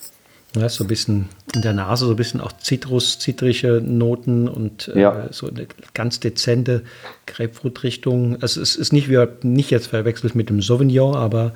Ja, 0.56 0.68
so 0.68 0.84
ein 0.84 0.88
bisschen 0.88 1.28
in 1.52 1.62
der 1.62 1.72
Nase, 1.72 2.06
so 2.06 2.12
ein 2.12 2.16
bisschen 2.16 2.40
auch 2.40 2.52
Zitrus, 2.52 3.18
zitrische 3.18 3.82
Noten 3.84 4.46
und 4.46 4.88
äh, 4.88 5.00
ja. 5.00 5.32
so 5.32 5.48
eine 5.48 5.66
ganz 5.94 6.20
dezente 6.20 6.84
Grapefruit-Richtung. 7.26 8.40
Also 8.40 8.60
es 8.60 8.76
ist 8.76 8.92
nicht, 8.92 9.08
wie, 9.08 9.26
nicht 9.42 9.70
jetzt 9.70 9.88
verwechselt 9.88 10.36
mit 10.36 10.50
dem 10.50 10.62
Sauvignon, 10.62 11.16
aber 11.16 11.52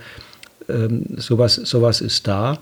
ähm, 0.68 1.04
sowas, 1.16 1.54
sowas 1.54 2.00
ist 2.00 2.26
da. 2.26 2.58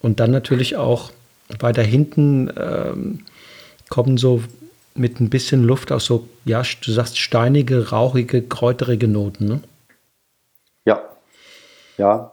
Und 0.00 0.20
dann 0.20 0.30
natürlich 0.30 0.76
auch 0.76 1.10
weiter 1.58 1.82
hinten 1.82 2.50
ähm, 2.56 3.24
kommen 3.88 4.18
so 4.18 4.42
mit 4.94 5.20
ein 5.20 5.30
bisschen 5.30 5.64
Luft 5.64 5.92
auch 5.92 6.00
so, 6.00 6.28
ja, 6.44 6.62
du 6.62 6.92
sagst 6.92 7.18
steinige, 7.18 7.90
rauchige, 7.90 8.42
kräuterige 8.42 9.08
Noten, 9.08 9.46
ne? 9.46 9.60
Ja, 10.84 11.02
ja, 11.98 12.32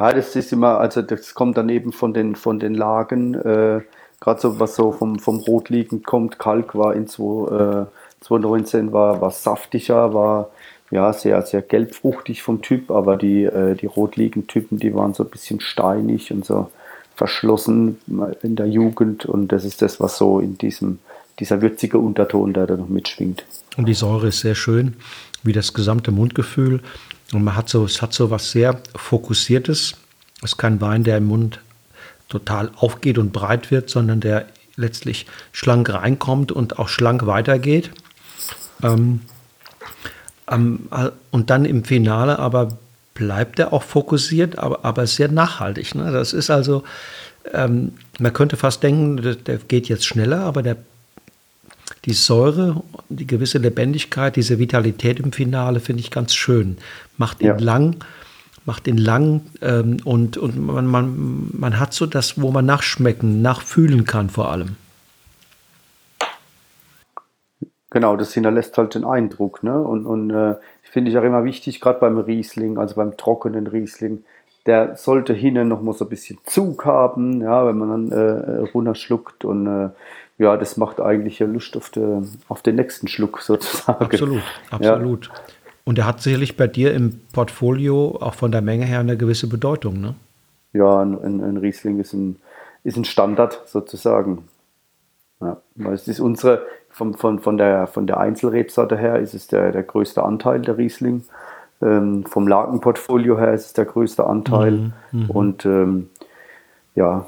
ja, 0.00 0.12
das 0.14 0.34
ist 0.34 0.50
immer, 0.52 0.80
also 0.80 1.02
das 1.02 1.34
kommt 1.34 1.58
dann 1.58 1.68
eben 1.68 1.92
von 1.92 2.14
den, 2.14 2.34
von 2.34 2.58
den 2.58 2.74
Lagen, 2.74 3.34
äh, 3.34 3.82
gerade 4.18 4.40
so 4.40 4.58
was 4.58 4.74
so 4.74 4.92
vom, 4.92 5.18
vom 5.18 5.38
Rotliegend 5.40 6.06
kommt. 6.06 6.38
Kalk 6.38 6.74
war 6.74 6.94
in 6.94 7.06
2, 7.06 7.82
äh, 7.82 7.86
2019 8.22 8.92
war, 8.92 9.20
war 9.20 9.30
saftiger, 9.30 10.14
war 10.14 10.48
ja 10.90 11.12
sehr, 11.12 11.42
sehr 11.42 11.60
gelbfruchtig 11.60 12.42
vom 12.42 12.62
Typ, 12.62 12.90
aber 12.90 13.18
die, 13.18 13.44
äh, 13.44 13.74
die 13.74 13.86
Rotliegend-Typen, 13.86 14.78
die 14.78 14.94
waren 14.94 15.12
so 15.12 15.22
ein 15.22 15.30
bisschen 15.30 15.60
steinig 15.60 16.32
und 16.32 16.46
so 16.46 16.70
verschlossen 17.14 17.98
in 18.42 18.56
der 18.56 18.66
Jugend 18.66 19.26
und 19.26 19.48
das 19.48 19.66
ist 19.66 19.82
das, 19.82 20.00
was 20.00 20.16
so 20.16 20.40
in 20.40 20.56
diesem, 20.56 20.98
dieser 21.38 21.60
würzige 21.60 21.98
Unterton, 21.98 22.54
da 22.54 22.64
noch 22.64 22.88
mitschwingt. 22.88 23.44
Und 23.76 23.86
die 23.86 23.94
Säure 23.94 24.28
ist 24.28 24.40
sehr 24.40 24.54
schön, 24.54 24.96
wie 25.42 25.52
das 25.52 25.74
gesamte 25.74 26.10
Mundgefühl. 26.10 26.80
Und 27.32 27.44
man 27.44 27.56
hat 27.56 27.68
so, 27.68 27.84
es 27.84 28.02
hat 28.02 28.12
so 28.12 28.30
was 28.30 28.50
sehr 28.50 28.80
Fokussiertes. 28.96 29.94
Es 30.38 30.52
ist 30.52 30.56
kein 30.56 30.80
Wein, 30.80 31.04
der 31.04 31.18
im 31.18 31.26
Mund 31.26 31.60
total 32.28 32.70
aufgeht 32.76 33.18
und 33.18 33.32
breit 33.32 33.70
wird, 33.70 33.90
sondern 33.90 34.20
der 34.20 34.46
letztlich 34.76 35.26
schlank 35.52 35.92
reinkommt 35.92 36.52
und 36.52 36.78
auch 36.78 36.88
schlank 36.88 37.26
weitergeht. 37.26 37.90
Ähm, 38.82 39.20
ähm, 40.50 40.88
und 41.30 41.50
dann 41.50 41.64
im 41.64 41.84
Finale 41.84 42.38
aber 42.38 42.78
bleibt 43.14 43.58
er 43.58 43.72
auch 43.72 43.82
fokussiert, 43.82 44.58
aber, 44.58 44.84
aber 44.84 45.06
sehr 45.06 45.28
nachhaltig. 45.28 45.94
Ne? 45.94 46.10
Das 46.10 46.32
ist 46.32 46.50
also, 46.50 46.84
ähm, 47.52 47.92
man 48.18 48.32
könnte 48.32 48.56
fast 48.56 48.82
denken, 48.82 49.18
der, 49.18 49.34
der 49.34 49.58
geht 49.58 49.88
jetzt 49.88 50.06
schneller, 50.06 50.40
aber 50.40 50.62
der 50.62 50.76
die 52.04 52.12
Säure, 52.12 52.82
die 53.08 53.26
gewisse 53.26 53.58
Lebendigkeit, 53.58 54.36
diese 54.36 54.58
Vitalität 54.58 55.20
im 55.20 55.32
Finale 55.32 55.80
finde 55.80 56.00
ich 56.00 56.10
ganz 56.10 56.34
schön. 56.34 56.78
Macht 57.16 57.40
ihn 57.40 57.48
ja. 57.48 57.58
lang, 57.58 57.96
macht 58.64 58.86
ihn 58.86 58.98
lang 58.98 59.42
ähm, 59.60 59.98
und, 60.04 60.36
und 60.36 60.58
man, 60.58 60.86
man, 60.86 61.50
man 61.52 61.78
hat 61.78 61.92
so 61.92 62.06
das, 62.06 62.40
wo 62.40 62.50
man 62.50 62.66
nachschmecken, 62.66 63.42
nachfühlen 63.42 64.04
kann 64.04 64.30
vor 64.30 64.50
allem. 64.50 64.76
Genau, 67.90 68.16
das 68.16 68.32
hinterlässt 68.32 68.78
halt 68.78 68.94
den 68.94 69.04
Eindruck. 69.04 69.64
Ne? 69.64 69.78
Und, 69.82 70.06
und 70.06 70.30
äh, 70.30 70.54
finde 70.82 71.10
ich 71.10 71.18
auch 71.18 71.24
immer 71.24 71.44
wichtig, 71.44 71.80
gerade 71.80 71.98
beim 71.98 72.18
Riesling, 72.18 72.78
also 72.78 72.94
beim 72.94 73.16
trockenen 73.16 73.66
Riesling, 73.66 74.24
der 74.66 74.96
sollte 74.96 75.32
hinten 75.32 75.68
noch 75.68 75.82
mal 75.82 75.94
so 75.94 76.04
ein 76.04 76.08
bisschen 76.08 76.38
Zug 76.44 76.84
haben, 76.84 77.40
ja, 77.40 77.66
wenn 77.66 77.78
man 77.78 78.08
dann 78.08 78.12
äh, 78.12 78.58
runterschluckt 78.72 79.44
und 79.44 79.66
äh, 79.66 79.88
ja, 80.40 80.56
das 80.56 80.78
macht 80.78 81.00
eigentlich 81.00 81.38
ja 81.38 81.46
Lust 81.46 81.76
auf, 81.76 81.90
de, 81.90 82.22
auf 82.48 82.62
den 82.62 82.76
nächsten 82.76 83.08
Schluck 83.08 83.40
sozusagen. 83.42 84.02
Absolut, 84.02 84.42
absolut. 84.70 85.26
Ja. 85.26 85.34
Und 85.84 85.98
er 85.98 86.06
hat 86.06 86.22
sicherlich 86.22 86.56
bei 86.56 86.66
dir 86.66 86.94
im 86.94 87.20
Portfolio 87.32 88.16
auch 88.20 88.34
von 88.34 88.50
der 88.50 88.62
Menge 88.62 88.86
her 88.86 89.00
eine 89.00 89.18
gewisse 89.18 89.48
Bedeutung, 89.48 90.00
ne? 90.00 90.14
Ja, 90.72 91.02
ein, 91.02 91.42
ein 91.42 91.56
Riesling 91.58 92.00
ist 92.00 92.14
ein, 92.14 92.36
ist 92.84 92.96
ein 92.96 93.04
Standard 93.04 93.62
sozusagen. 93.66 94.48
Ja, 95.40 95.60
weil 95.74 95.94
es 95.94 96.08
ist 96.08 96.20
unsere, 96.20 96.64
von, 96.88 97.14
von, 97.14 97.40
von, 97.40 97.58
der, 97.58 97.86
von 97.86 98.06
der 98.06 98.18
Einzelrebsorte 98.18 98.96
her 98.96 99.18
ist 99.18 99.34
es 99.34 99.46
der, 99.46 99.72
der 99.72 99.82
größte 99.82 100.22
Anteil 100.22 100.62
der 100.62 100.78
Riesling. 100.78 101.24
Ähm, 101.82 102.24
vom 102.24 102.48
Lagenportfolio 102.48 103.38
her 103.38 103.52
ist 103.52 103.66
es 103.66 103.72
der 103.74 103.84
größte 103.84 104.24
Anteil. 104.24 104.72
Mhm, 104.72 104.92
mhm. 105.12 105.30
und 105.30 105.66
ähm, 105.66 106.08
ja, 106.94 107.26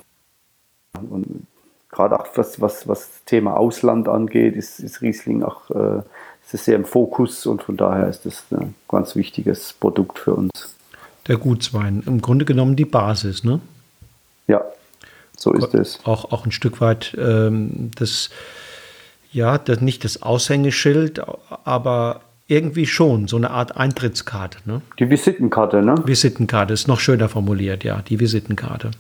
und 1.11 1.47
gerade 1.92 2.18
auch 2.18 2.26
was, 2.34 2.61
was, 2.61 2.88
was 2.88 3.08
das 3.08 3.25
Thema 3.26 3.56
Ausland 3.56 4.08
angeht, 4.08 4.56
ist, 4.56 4.80
ist 4.80 5.00
Riesling 5.02 5.44
auch 5.44 5.70
äh, 5.70 6.02
ist 6.52 6.64
sehr 6.64 6.76
im 6.76 6.84
Fokus 6.84 7.46
und 7.46 7.62
von 7.62 7.76
daher 7.76 8.08
ist 8.08 8.26
das 8.26 8.44
ein 8.50 8.75
ganz 8.88 9.16
wichtiges 9.16 9.72
Produkt 9.72 10.18
für 10.18 10.34
uns. 10.34 10.50
Der 11.26 11.37
Gutswein, 11.37 12.02
im 12.06 12.20
Grunde 12.20 12.44
genommen 12.44 12.76
die 12.76 12.84
Basis, 12.84 13.44
ne? 13.44 13.61
Ja, 14.49 14.62
so 15.37 15.52
ist 15.52 15.75
es. 15.75 16.00
Auch, 16.04 16.32
auch 16.32 16.44
ein 16.44 16.52
Stück 16.52 16.80
weit 16.80 17.16
ähm, 17.18 17.90
das, 17.96 18.30
ja, 19.30 19.56
das, 19.58 19.80
nicht 19.80 20.04
das 20.04 20.22
Aushängeschild, 20.22 21.22
aber 21.64 22.22
irgendwie 22.49 22.87
schon 22.87 23.28
so 23.28 23.37
eine 23.37 23.50
Art 23.50 23.76
Eintrittskarte. 23.76 24.58
Ne? 24.64 24.82
Die 24.99 25.08
Visitenkarte, 25.08 25.80
ne? 25.80 25.94
Visitenkarte 26.04 26.75
ist 26.75 26.88
noch 26.88 27.00
schöner 27.00 27.28
formuliert, 27.28 27.84
ja, 27.84 28.02
die 28.02 28.20
Visitenkarte. 28.20 28.90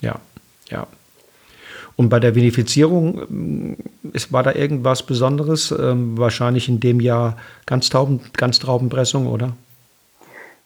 Ja, 0.00 0.16
ja. 0.68 0.86
Und 1.96 2.08
bei 2.08 2.20
der 2.20 2.34
Vinifizierung 2.34 3.22
ähm, 3.30 3.76
war 4.30 4.42
da 4.42 4.52
irgendwas 4.52 5.02
Besonderes? 5.04 5.70
Ähm, 5.70 6.18
wahrscheinlich 6.18 6.68
in 6.68 6.80
dem 6.80 7.00
Jahr 7.00 7.36
Ganztrauben, 7.66 8.20
Ganztraubenpressung, 8.36 9.26
oder? 9.26 9.54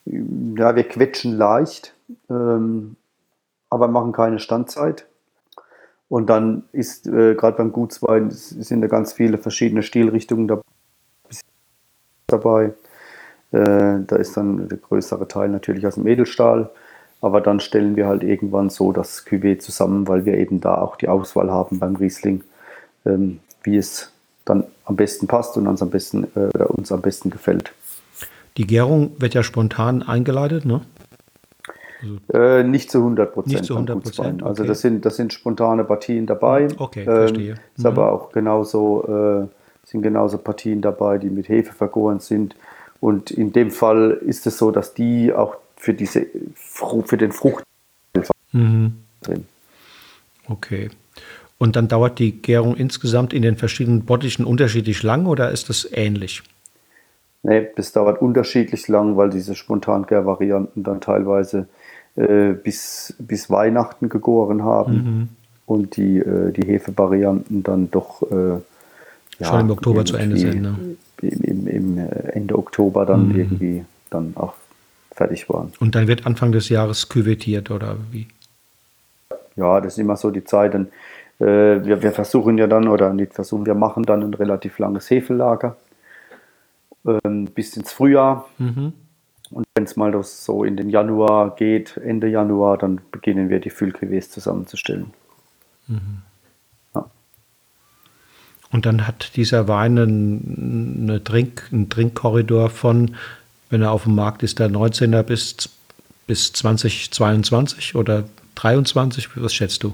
Ja, 0.05 0.75
wir 0.75 0.83
quetschen 0.83 1.37
leicht, 1.37 1.93
ähm, 2.29 2.95
aber 3.69 3.87
machen 3.87 4.13
keine 4.13 4.39
Standzeit. 4.39 5.05
Und 6.09 6.29
dann 6.29 6.63
ist 6.71 7.07
äh, 7.07 7.35
gerade 7.35 7.57
beim 7.57 7.73
Gutswein 7.73 8.31
sind 8.31 8.81
da 8.81 8.87
ganz 8.87 9.11
viele 9.11 9.37
verschiedene 9.37 9.83
Stilrichtungen 9.83 10.47
dabei. 12.27 12.73
Äh, 13.51 13.99
da 14.07 14.15
ist 14.15 14.37
dann 14.37 14.69
der 14.69 14.77
größere 14.77 15.27
Teil 15.27 15.49
natürlich 15.49 15.85
aus 15.85 15.95
dem 15.95 16.07
Edelstahl. 16.07 16.69
Aber 17.21 17.41
dann 17.41 17.59
stellen 17.59 17.95
wir 17.95 18.07
halt 18.07 18.23
irgendwann 18.23 18.69
so 18.69 18.91
das 18.91 19.25
Cuvée 19.25 19.57
zusammen, 19.57 20.07
weil 20.07 20.25
wir 20.25 20.37
eben 20.37 20.61
da 20.61 20.75
auch 20.75 20.95
die 20.95 21.07
Auswahl 21.07 21.51
haben 21.51 21.79
beim 21.79 21.95
Riesling, 21.95 22.43
ähm, 23.05 23.39
wie 23.63 23.77
es 23.77 24.11
dann 24.45 24.65
am 24.85 24.95
besten 24.95 25.27
passt 25.27 25.57
und 25.57 25.67
uns 25.67 25.81
am 25.81 25.89
besten, 25.89 26.27
äh, 26.35 26.63
uns 26.63 26.91
am 26.91 27.01
besten 27.01 27.29
gefällt. 27.29 27.73
Die 28.57 28.65
Gärung 28.65 29.11
wird 29.19 29.33
ja 29.33 29.43
spontan 29.43 30.03
eingeleitet, 30.03 30.65
ne? 30.65 30.81
Also 32.01 32.17
äh, 32.33 32.63
nicht 32.63 32.91
zu 32.91 32.99
100 32.99 33.33
Prozent. 33.33 33.53
Nicht 33.53 33.65
zu 33.65 33.73
100 33.73 34.03
Prozent. 34.03 34.43
Also 34.43 34.63
das 34.63 34.81
sind, 34.81 35.05
das 35.05 35.15
sind 35.15 35.33
spontane 35.33 35.83
Partien 35.83 36.25
dabei. 36.25 36.67
Okay, 36.77 37.01
ähm, 37.01 37.05
verstehe. 37.05 37.55
Ist 37.75 37.83
mhm. 37.83 37.85
aber 37.85 38.11
auch 38.11 38.31
genauso, 38.31 39.03
äh, 39.43 39.87
sind 39.87 40.01
genauso 40.01 40.37
Partien 40.37 40.81
dabei, 40.81 41.17
die 41.17 41.29
mit 41.29 41.49
Hefe 41.49 41.73
vergoren 41.73 42.19
sind. 42.19 42.55
Und 42.99 43.31
in 43.31 43.51
dem 43.51 43.71
Fall 43.71 44.11
ist 44.25 44.47
es 44.47 44.57
so, 44.57 44.71
dass 44.71 44.93
die 44.93 45.33
auch 45.33 45.57
für, 45.77 45.93
diese, 45.93 46.25
für 46.65 47.17
den 47.17 47.31
Frucht 47.31 47.63
mhm. 48.51 48.93
drin. 49.21 49.45
Okay. 50.49 50.89
Und 51.57 51.75
dann 51.75 51.87
dauert 51.87 52.19
die 52.19 52.33
Gärung 52.41 52.75
insgesamt 52.75 53.33
in 53.33 53.41
den 53.41 53.55
verschiedenen 53.55 54.05
Bottichen 54.05 54.45
unterschiedlich 54.45 55.01
lang 55.01 55.25
oder 55.25 55.51
ist 55.51 55.69
das 55.69 55.87
ähnlich? 55.91 56.43
Nee, 57.43 57.67
das 57.75 57.91
dauert 57.91 58.21
unterschiedlich 58.21 58.87
lang, 58.87 59.17
weil 59.17 59.29
diese 59.29 59.55
Spontangärvarianten 59.55 60.83
dann 60.83 61.01
teilweise 61.01 61.67
äh, 62.15 62.53
bis, 62.53 63.15
bis 63.19 63.49
Weihnachten 63.49 64.09
gegoren 64.09 64.63
haben 64.63 64.93
mhm. 64.93 65.29
und 65.65 65.97
die, 65.97 66.19
äh, 66.19 66.51
die 66.51 66.67
Hefevarianten 66.67 67.63
dann 67.63 67.89
doch 67.89 68.21
äh, 68.23 68.59
schon 69.43 69.59
im 69.61 69.71
Oktober 69.71 70.03
zu 70.05 70.17
Ende 70.17 70.37
sind. 70.37 70.61
Ne? 70.61 70.75
Im, 71.21 71.41
im, 71.41 71.67
im, 71.67 71.97
äh, 71.97 72.09
Ende 72.33 72.57
Oktober 72.57 73.05
dann 73.05 73.29
mhm. 73.29 73.35
irgendwie 73.35 73.85
dann 74.09 74.33
auch 74.35 74.53
fertig 75.17 75.49
waren. 75.49 75.73
Und 75.79 75.95
dann 75.95 76.07
wird 76.07 76.25
Anfang 76.25 76.51
des 76.51 76.69
Jahres 76.69 77.09
küvettiert 77.09 77.71
oder 77.71 77.97
wie? 78.11 78.27
Ja, 79.55 79.81
das 79.81 79.93
ist 79.93 79.99
immer 79.99 80.15
so 80.15 80.29
die 80.31 80.43
Zeit. 80.43 80.75
Dann, 80.75 80.87
äh, 81.39 81.83
wir, 81.85 82.01
wir, 82.01 82.11
versuchen 82.11 82.57
ja 82.57 82.67
dann, 82.67 82.87
oder 82.87 83.11
nicht 83.13 83.33
versuchen, 83.33 83.65
wir 83.65 83.73
machen 83.73 84.03
dann 84.03 84.21
ein 84.21 84.33
relativ 84.33 84.77
langes 84.79 85.09
Hefellager 85.09 85.75
ähm, 87.05 87.45
bis 87.45 87.75
ins 87.75 87.91
Frühjahr. 87.91 88.47
Mhm. 88.59 88.93
Und 89.49 89.65
wenn 89.75 89.85
es 89.85 89.95
mal 89.95 90.23
so 90.23 90.63
in 90.63 90.77
den 90.77 90.89
Januar 90.89 91.55
geht, 91.55 91.97
Ende 91.97 92.27
Januar, 92.27 92.77
dann 92.77 93.01
beginnen 93.11 93.49
wir 93.49 93.59
die 93.59 93.71
Füllkuvées 93.71 94.29
zusammenzustellen. 94.29 95.13
Mhm. 95.87 96.21
Und 98.69 98.85
dann 98.85 99.07
hat 99.07 99.35
dieser 99.35 99.67
Wein 99.67 99.97
einen, 99.97 100.99
eine 101.03 101.23
Trink, 101.23 101.69
einen 101.71 101.89
Trinkkorridor 101.89 102.69
von 102.69 103.15
wenn 103.69 103.81
er 103.81 103.91
auf 103.91 104.03
dem 104.03 104.15
Markt 104.15 104.43
ist, 104.43 104.59
der 104.59 104.69
19er 104.69 105.23
bis, 105.23 105.69
bis 106.25 106.53
2022 106.53 107.95
oder 107.95 108.23
23? 108.55 109.29
Was 109.35 109.53
schätzt 109.53 109.83
du? 109.83 109.93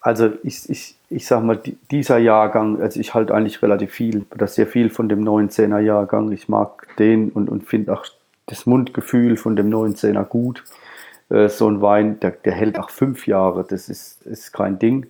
Also 0.00 0.30
ich, 0.42 0.68
ich, 0.70 0.94
ich 1.10 1.26
sag 1.26 1.44
mal, 1.44 1.60
dieser 1.90 2.18
Jahrgang, 2.18 2.80
also 2.80 2.98
ich 2.98 3.12
halte 3.12 3.34
eigentlich 3.34 3.62
relativ 3.62 3.90
viel, 3.90 4.24
oder 4.34 4.46
sehr 4.46 4.66
viel 4.66 4.88
von 4.88 5.08
dem 5.08 5.22
19er 5.22 5.78
Jahrgang. 5.78 6.32
Ich 6.32 6.48
mag 6.48 6.96
den 6.96 7.30
und, 7.30 7.50
und 7.50 7.64
finde 7.64 7.92
auch 7.92 8.06
das 8.46 8.64
Mundgefühl 8.66 9.36
von 9.36 9.56
dem 9.56 9.68
19er 9.68 10.24
gut. 10.24 10.64
Äh, 11.28 11.48
so 11.48 11.68
ein 11.68 11.82
Wein, 11.82 12.18
der, 12.20 12.32
der 12.32 12.52
hält 12.52 12.78
auch 12.78 12.90
fünf 12.90 13.26
Jahre, 13.26 13.64
das 13.68 13.88
ist, 13.88 14.22
ist 14.26 14.52
kein 14.52 14.78
Ding. 14.78 15.06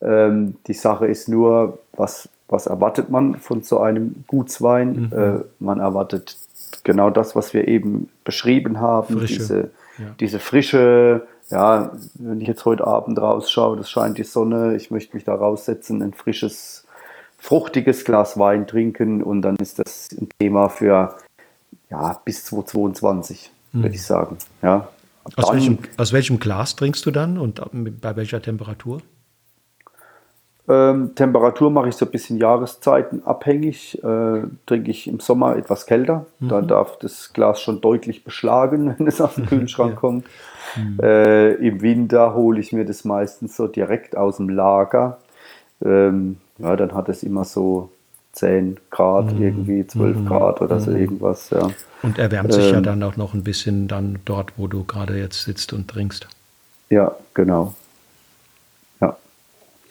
Ähm, 0.00 0.56
die 0.66 0.74
Sache 0.74 1.06
ist 1.06 1.28
nur, 1.28 1.78
was, 1.92 2.28
was 2.50 2.66
erwartet 2.66 3.10
man 3.10 3.36
von 3.36 3.62
so 3.62 3.80
einem 3.80 4.24
Gutswein? 4.26 5.10
Mhm. 5.10 5.18
Äh, 5.18 5.44
man 5.58 5.80
erwartet 5.80 6.36
genau 6.84 7.10
das, 7.10 7.36
was 7.36 7.54
wir 7.54 7.68
eben 7.68 8.08
beschrieben 8.24 8.80
haben, 8.80 9.18
Frische. 9.18 9.34
diese, 9.34 9.70
ja. 9.98 10.06
diese 10.18 10.38
frische, 10.38 11.26
ja, 11.50 11.92
wenn 12.14 12.40
ich 12.40 12.48
jetzt 12.48 12.64
heute 12.64 12.86
Abend 12.86 13.20
rausschaue, 13.20 13.76
das 13.76 13.90
scheint 13.90 14.18
die 14.18 14.24
Sonne, 14.24 14.76
ich 14.76 14.90
möchte 14.90 15.16
mich 15.16 15.24
da 15.24 15.34
raussetzen, 15.34 16.02
ein 16.02 16.12
frisches, 16.12 16.86
fruchtiges 17.38 18.04
Glas 18.04 18.38
Wein 18.38 18.66
trinken 18.66 19.22
und 19.22 19.42
dann 19.42 19.56
ist 19.56 19.78
das 19.78 20.08
ein 20.12 20.28
Thema 20.38 20.68
für 20.68 21.16
ja, 21.90 22.20
bis 22.24 22.44
2022, 22.44 23.50
mhm. 23.72 23.82
würde 23.82 23.94
ich 23.94 24.02
sagen. 24.02 24.38
Ja. 24.62 24.88
Aus, 25.36 25.52
welchem, 25.52 25.78
aus 25.96 26.12
welchem 26.12 26.40
Glas 26.40 26.76
trinkst 26.76 27.04
du 27.04 27.10
dann 27.10 27.38
und 27.38 27.60
bei 28.00 28.16
welcher 28.16 28.40
Temperatur? 28.40 29.02
Ähm, 30.70 31.16
Temperatur 31.16 31.68
mache 31.68 31.88
ich 31.88 31.96
so 31.96 32.04
ein 32.04 32.12
bisschen 32.12 32.38
Jahreszeiten 32.38 33.24
abhängig. 33.24 33.98
Äh, 34.04 34.42
trinke 34.66 34.90
ich 34.90 35.08
im 35.08 35.18
Sommer 35.18 35.56
etwas 35.56 35.84
kälter. 35.84 36.26
Mhm. 36.38 36.48
Da 36.48 36.60
darf 36.62 36.96
das 37.00 37.32
Glas 37.32 37.60
schon 37.60 37.80
deutlich 37.80 38.22
beschlagen, 38.22 38.94
wenn 38.98 39.08
es 39.08 39.20
aus 39.20 39.34
dem 39.34 39.46
Kühlschrank 39.48 39.94
ja. 39.94 39.98
kommt. 39.98 40.26
Mhm. 40.76 41.00
Äh, 41.02 41.54
Im 41.54 41.82
Winter 41.82 42.34
hole 42.34 42.60
ich 42.60 42.72
mir 42.72 42.84
das 42.84 43.04
meistens 43.04 43.56
so 43.56 43.66
direkt 43.66 44.16
aus 44.16 44.36
dem 44.36 44.48
Lager. 44.48 45.18
Ähm, 45.84 46.36
ja, 46.58 46.76
dann 46.76 46.94
hat 46.94 47.08
es 47.08 47.24
immer 47.24 47.44
so 47.44 47.90
10 48.34 48.76
Grad, 48.90 49.32
mhm. 49.32 49.42
irgendwie 49.42 49.86
12 49.86 50.18
mhm. 50.18 50.26
Grad 50.26 50.60
oder 50.60 50.78
so 50.78 50.92
mhm. 50.92 50.98
irgendwas. 50.98 51.50
Ja. 51.50 51.68
Und 52.02 52.20
erwärmt 52.20 52.52
sich 52.52 52.68
ähm, 52.68 52.74
ja 52.74 52.80
dann 52.80 53.02
auch 53.02 53.16
noch 53.16 53.34
ein 53.34 53.42
bisschen 53.42 53.88
dann 53.88 54.20
dort, 54.24 54.52
wo 54.56 54.68
du 54.68 54.84
gerade 54.84 55.18
jetzt 55.18 55.42
sitzt 55.42 55.72
und 55.72 55.88
trinkst. 55.88 56.28
Ja, 56.90 57.16
genau. 57.34 57.74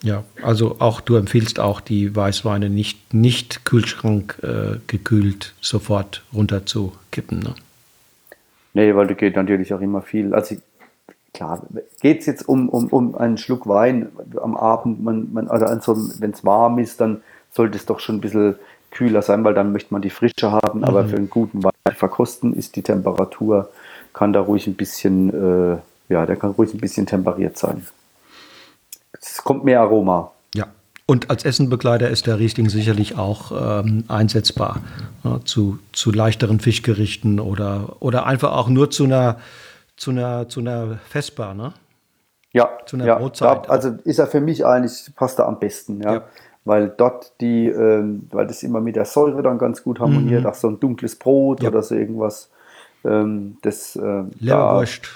Ja, 0.01 0.23
also 0.41 0.77
auch 0.79 1.01
du 1.01 1.15
empfiehlst 1.15 1.59
auch 1.59 1.81
die 1.81 2.15
Weißweine 2.15 2.69
nicht, 2.69 3.13
nicht 3.13 3.65
Kühlschrank 3.65 4.37
äh, 4.43 4.77
gekühlt 4.87 5.53
sofort 5.61 6.23
runter 6.33 6.65
zu 6.65 6.93
kippen. 7.11 7.39
Ne? 7.39 7.55
Nee, 8.73 8.95
weil 8.95 9.07
da 9.07 9.13
geht 9.13 9.35
natürlich 9.35 9.73
auch 9.73 9.81
immer 9.81 10.01
viel. 10.01 10.33
Also 10.33 10.55
klar, 11.33 11.61
geht 12.01 12.21
es 12.21 12.25
jetzt 12.27 12.47
um, 12.47 12.69
um, 12.69 12.87
um 12.87 13.15
einen 13.15 13.37
Schluck 13.37 13.67
Wein 13.67 14.09
am 14.41 14.55
Abend, 14.55 15.03
man, 15.03 15.33
man, 15.33 15.47
also 15.49 15.65
wenn 16.19 16.31
es 16.31 16.45
warm 16.45 16.79
ist, 16.79 17.01
dann 17.01 17.21
sollte 17.51 17.77
es 17.77 17.85
doch 17.85 17.99
schon 17.99 18.17
ein 18.17 18.21
bisschen 18.21 18.55
kühler 18.91 19.21
sein, 19.21 19.43
weil 19.43 19.53
dann 19.53 19.71
möchte 19.71 19.93
man 19.93 20.01
die 20.01 20.09
Frische 20.09 20.51
haben. 20.51 20.79
Mhm. 20.79 20.85
Aber 20.85 21.05
für 21.05 21.17
einen 21.17 21.29
guten 21.29 21.63
Wein 21.63 21.73
verkosten 21.93 22.53
ist 22.53 22.75
die 22.75 22.81
Temperatur, 22.81 23.69
kann 24.13 24.33
da 24.33 24.41
ruhig 24.41 24.67
ein 24.67 24.75
bisschen, 24.75 25.29
äh, 25.29 25.77
ja, 26.09 26.25
der 26.25 26.35
kann 26.35 26.51
ruhig 26.51 26.73
ein 26.73 26.79
bisschen 26.79 27.05
temperiert 27.05 27.57
sein. 27.57 27.85
Es 29.21 29.43
kommt 29.43 29.63
mehr 29.63 29.81
Aroma. 29.81 30.31
Ja. 30.55 30.67
Und 31.05 31.29
als 31.29 31.43
Essenbegleiter 31.43 32.09
ist 32.09 32.27
der 32.27 32.39
Riesling 32.39 32.69
sicherlich 32.69 33.17
auch 33.17 33.51
ähm, 33.51 34.03
einsetzbar 34.07 34.81
ja, 35.23 35.39
zu, 35.43 35.79
zu 35.91 36.11
leichteren 36.11 36.59
Fischgerichten 36.59 37.39
oder, 37.39 37.97
oder 37.99 38.25
einfach 38.25 38.53
auch 38.53 38.69
nur 38.69 38.91
zu 38.91 39.05
einer, 39.05 39.37
zu 39.97 40.11
einer, 40.11 40.47
zu 40.49 40.59
einer 40.59 40.99
Festbar, 41.09 41.53
ne? 41.53 41.73
Ja, 42.51 42.69
zu 42.85 42.95
einer 42.95 43.05
ja, 43.05 43.15
Brotzeit. 43.15 43.67
Da, 43.67 43.69
also 43.69 43.89
ist 44.03 44.19
er 44.19 44.27
für 44.27 44.41
mich 44.41 44.65
eigentlich, 44.65 45.11
passt 45.15 45.39
er 45.39 45.47
am 45.47 45.59
besten, 45.59 46.01
ja. 46.01 46.13
ja. 46.13 46.23
Weil 46.65 46.89
dort 46.89 47.33
die, 47.41 47.67
ähm, 47.67 48.27
weil 48.31 48.47
das 48.47 48.63
immer 48.63 48.81
mit 48.81 48.95
der 48.95 49.05
Säure 49.05 49.41
dann 49.41 49.57
ganz 49.57 49.83
gut 49.83 49.99
harmoniert, 49.99 50.41
mhm. 50.41 50.47
auch 50.47 50.55
so 50.55 50.67
ein 50.67 50.79
dunkles 50.79 51.15
Brot 51.17 51.63
ja. 51.63 51.69
oder 51.69 51.81
so 51.83 51.95
irgendwas. 51.95 52.49
Ähm, 53.03 53.57
das, 53.61 53.95
äh, 53.95 54.23
Leberwurst. 54.39 55.07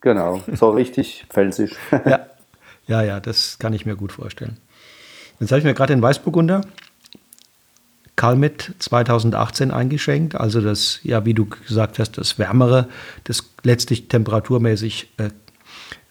Genau, 0.00 0.40
so 0.52 0.70
richtig 0.70 1.26
felsisch. 1.30 1.74
Ja. 2.04 2.26
Ja, 2.86 3.02
ja, 3.02 3.20
das 3.20 3.58
kann 3.58 3.72
ich 3.72 3.86
mir 3.86 3.96
gut 3.96 4.12
vorstellen. 4.12 4.58
Jetzt 5.40 5.50
habe 5.50 5.58
ich 5.58 5.64
mir 5.64 5.74
gerade 5.74 5.94
den 5.94 6.02
Weißburgunder 6.02 6.62
Kalmit 8.16 8.72
2018 8.78 9.70
eingeschenkt, 9.70 10.34
also 10.34 10.62
das, 10.62 11.00
ja, 11.02 11.26
wie 11.26 11.34
du 11.34 11.44
gesagt 11.44 11.98
hast, 11.98 12.16
das 12.16 12.38
wärmere, 12.38 12.88
das 13.24 13.44
letztlich 13.62 14.08
temperaturmäßig 14.08 15.10
äh, 15.18 15.30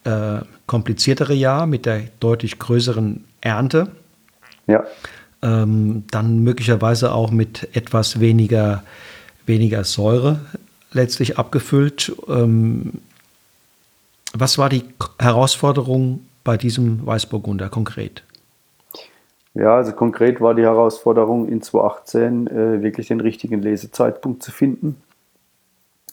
äh, 0.09 0.41
kompliziertere 0.67 1.33
Jahr 1.33 1.65
mit 1.65 1.87
der 1.87 2.03
deutlich 2.19 2.59
größeren 2.59 3.25
Ernte. 3.41 3.87
Ja. 4.67 4.83
Ähm, 5.41 6.03
dann 6.11 6.39
möglicherweise 6.43 7.11
auch 7.11 7.31
mit 7.31 7.75
etwas 7.75 8.19
weniger, 8.19 8.83
weniger 9.47 9.83
Säure 9.83 10.41
letztlich 10.91 11.39
abgefüllt. 11.39 12.15
Ähm, 12.27 12.93
was 14.33 14.59
war 14.59 14.69
die 14.69 14.83
Herausforderung 15.17 16.21
bei 16.45 16.55
diesem 16.55 17.05
Weißburgunder 17.05 17.67
konkret? 17.67 18.23
Ja, 19.53 19.75
also 19.75 19.91
konkret 19.91 20.39
war 20.39 20.53
die 20.53 20.63
Herausforderung 20.63 21.49
in 21.49 21.61
2018 21.61 22.47
äh, 22.47 22.81
wirklich 22.81 23.09
den 23.09 23.19
richtigen 23.19 23.61
Lesezeitpunkt 23.61 24.43
zu 24.43 24.51
finden, 24.51 25.01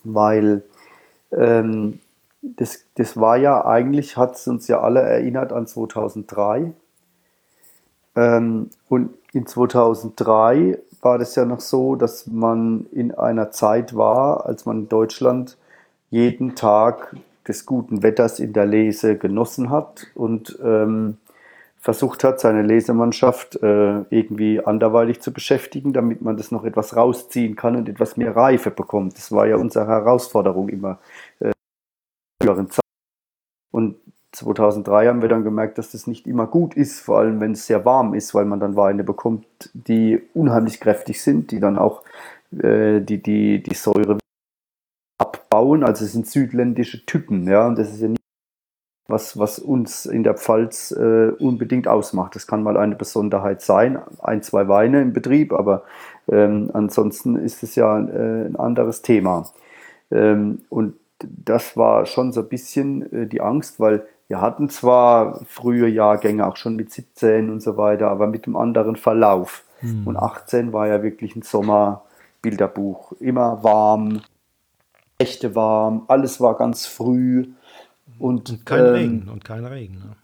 weil 0.03 0.63
ähm, 1.31 2.01
das, 2.41 2.85
das 2.97 3.17
war 3.17 3.37
ja 3.37 3.65
eigentlich, 3.65 4.17
hat 4.17 4.35
es 4.37 4.49
uns 4.49 4.69
ja 4.69 4.81
alle 4.81 5.01
erinnert 5.01 5.53
an 5.53 5.67
2003. 5.67 6.73
Ähm, 8.15 8.71
und 8.89 9.11
in 9.33 9.47
2003 9.47 10.79
war 11.01 11.19
das 11.19 11.35
ja 11.35 11.45
noch 11.45 11.61
so, 11.61 11.97
dass 11.97 12.27
man 12.27 12.87
in 12.93 13.13
einer 13.13 13.51
Zeit 13.51 13.97
war, 13.97 14.47
als 14.47 14.67
man 14.67 14.81
in 14.81 14.89
Deutschland 14.89 15.57
jeden 16.11 16.55
Tag 16.55 17.17
des 17.47 17.67
guten 17.67 18.03
Wetters 18.03 18.39
in 18.39 18.53
der 18.53 18.67
Lese 18.67 19.17
genossen 19.17 19.71
hat 19.71 20.07
und 20.15 20.59
ähm, 20.63 21.19
versucht 21.83 22.23
hat, 22.23 22.39
seine 22.39 22.63
Lesemannschaft 22.63 23.61
äh, 23.63 24.03
irgendwie 24.11 24.65
anderweitig 24.65 25.21
zu 25.21 25.33
beschäftigen, 25.33 25.93
damit 25.93 26.23
man 26.23 26.37
das 26.37 26.53
noch 26.53 26.65
etwas 26.65 26.97
rausziehen 26.97 27.57
kann 27.57 27.75
und 27.75 27.89
etwas 27.89 28.17
mehr 28.17 28.37
Reife 28.37 28.71
bekommt. 28.71 29.17
Das 29.17 29.33
war 29.33 29.47
ja 29.47 29.57
unsere 29.57 29.89
Herausforderung 29.89 30.69
immer. 30.69 30.99
Äh, 31.41 31.51
und 33.73 33.97
2003 34.33 35.09
haben 35.09 35.23
wir 35.23 35.29
dann 35.29 35.45
gemerkt, 35.45 35.77
dass 35.79 35.91
das 35.91 36.07
nicht 36.07 36.27
immer 36.27 36.47
gut 36.47 36.75
ist, 36.75 37.01
vor 37.01 37.19
allem 37.19 37.41
wenn 37.41 37.53
es 37.53 37.67
sehr 37.67 37.85
warm 37.85 38.15
ist, 38.15 38.35
weil 38.35 38.45
man 38.45 38.61
dann 38.61 38.77
Weine 38.77 39.05
bekommt, 39.05 39.45
die 39.75 40.23
unheimlich 40.35 40.81
kräftig 40.81 41.21
sind, 41.21 41.51
die 41.51 41.61
dann 41.61 41.79
auch 41.79 42.03
äh, 42.53 43.01
die, 43.01 43.23
die, 43.23 43.63
die 43.63 43.75
Säure 43.75 44.19
abbauen. 45.19 45.85
Also 45.85 46.05
es 46.05 46.13
sind 46.13 46.27
südländische 46.27 47.05
Typen, 47.07 47.47
ja, 47.49 47.67
und 47.67 47.79
das 47.79 47.91
ist 47.91 48.01
ja 48.01 48.09
nicht 48.09 48.23
was, 49.09 49.39
was 49.39 49.59
uns 49.59 50.07
in 50.07 50.23
der 50.23 50.35
Pfalz 50.35 50.93
äh, 50.93 51.31
unbedingt 51.39 51.87
ausmacht. 51.87 52.35
Das 52.35 52.47
kann 52.47 52.63
mal 52.63 52.77
eine 52.77 52.95
Besonderheit 52.95 53.61
sein, 53.61 53.99
ein, 54.21 54.43
zwei 54.43 54.69
Weine 54.69 55.03
im 55.03 55.13
Betrieb, 55.13 55.53
aber 55.53 55.83
ähm, 56.31 56.71
ansonsten 56.73 57.37
ist 57.37 57.63
es 57.63 57.75
ja 57.75 57.99
äh, 57.99 58.47
ein 58.47 58.57
anderes 58.57 59.03
Thema. 59.03 59.49
Ähm, 60.11 60.63
und 60.69 60.95
das 61.19 61.77
war 61.77 62.07
schon 62.07 62.33
so 62.33 62.41
ein 62.41 62.49
bisschen 62.49 63.13
äh, 63.13 63.27
die 63.27 63.41
Angst, 63.41 63.81
weil 63.81 64.07
wir 64.29 64.41
hatten 64.41 64.71
zwar 64.71 65.45
frühe 65.47 65.89
Jahrgänge 65.89 66.47
auch 66.47 66.57
schon 66.57 66.77
mit 66.77 66.91
17 66.91 67.51
und 67.51 67.61
so 67.61 67.77
weiter, 67.77 68.09
aber 68.09 68.27
mit 68.27 68.47
einem 68.47 68.57
anderen 68.57 68.97
Verlauf. 68.97 69.65
Mhm. 69.83 70.07
Und 70.07 70.17
18 70.17 70.73
war 70.73 70.89
ja 70.89 71.03
wirklich 71.03 71.37
ein 71.37 71.43
Sommerbilderbuch. 71.43 73.13
Immer 73.21 73.63
warm, 73.63 74.23
echte 75.23 75.55
warm, 75.55 76.03
alles 76.09 76.41
war 76.41 76.57
ganz 76.57 76.87
früh. 76.87 77.49
Und, 78.19 78.51
und 78.51 78.67
kein 78.67 78.87
ähm, 78.87 78.93
Regen 78.93 79.29
und 79.33 79.45
kein 79.45 79.65
Regen. 79.65 79.95
Ne? 79.95 80.17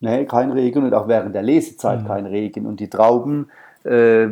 Nee, 0.00 0.24
kein 0.26 0.52
Regen 0.52 0.84
und 0.84 0.94
auch 0.94 1.08
während 1.08 1.34
der 1.34 1.42
Lesezeit 1.42 2.02
mhm. 2.02 2.06
kein 2.06 2.26
Regen. 2.26 2.66
Und 2.66 2.80
die 2.80 2.88
Trauben, 2.88 3.48
äh, 3.84 4.28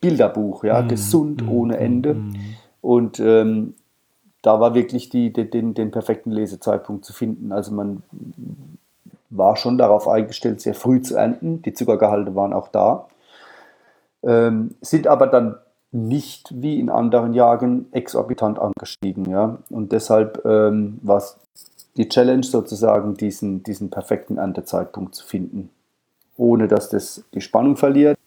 Bilderbuch, 0.00 0.64
ja, 0.64 0.82
mhm. 0.82 0.88
gesund 0.88 1.42
mhm. 1.42 1.48
ohne 1.50 1.76
Ende. 1.78 2.14
Mhm. 2.14 2.34
Und 2.80 3.20
ähm, 3.20 3.74
da 4.42 4.60
war 4.60 4.74
wirklich 4.74 5.08
die, 5.08 5.32
die, 5.32 5.50
den, 5.50 5.74
den 5.74 5.90
perfekten 5.90 6.30
Lesezeitpunkt 6.30 7.04
zu 7.04 7.12
finden. 7.12 7.52
Also 7.52 7.72
man 7.72 8.02
war 9.30 9.56
schon 9.56 9.78
darauf 9.78 10.06
eingestellt, 10.06 10.60
sehr 10.60 10.74
früh 10.74 11.02
zu 11.02 11.16
ernten. 11.16 11.62
Die 11.62 11.72
Zuckergehalte 11.72 12.34
waren 12.34 12.52
auch 12.52 12.68
da. 12.68 13.08
Ähm, 14.22 14.74
sind 14.80 15.06
aber 15.06 15.26
dann 15.26 15.56
nicht 15.96 16.52
wie 16.54 16.78
in 16.78 16.90
anderen 16.90 17.32
Jahren 17.32 17.86
exorbitant 17.92 18.58
angestiegen. 18.58 19.30
Ja? 19.30 19.58
Und 19.70 19.92
deshalb 19.92 20.44
ähm, 20.44 20.98
war 21.02 21.18
es 21.18 21.38
die 21.96 22.08
Challenge 22.08 22.44
sozusagen, 22.44 23.14
diesen, 23.14 23.62
diesen 23.62 23.90
perfekten 23.90 24.36
Erntezeitpunkt 24.38 25.14
zu 25.14 25.26
finden, 25.26 25.70
ohne 26.36 26.68
dass 26.68 26.90
das 26.90 27.24
die 27.32 27.40
Spannung 27.40 27.76
verliert, 27.76 28.18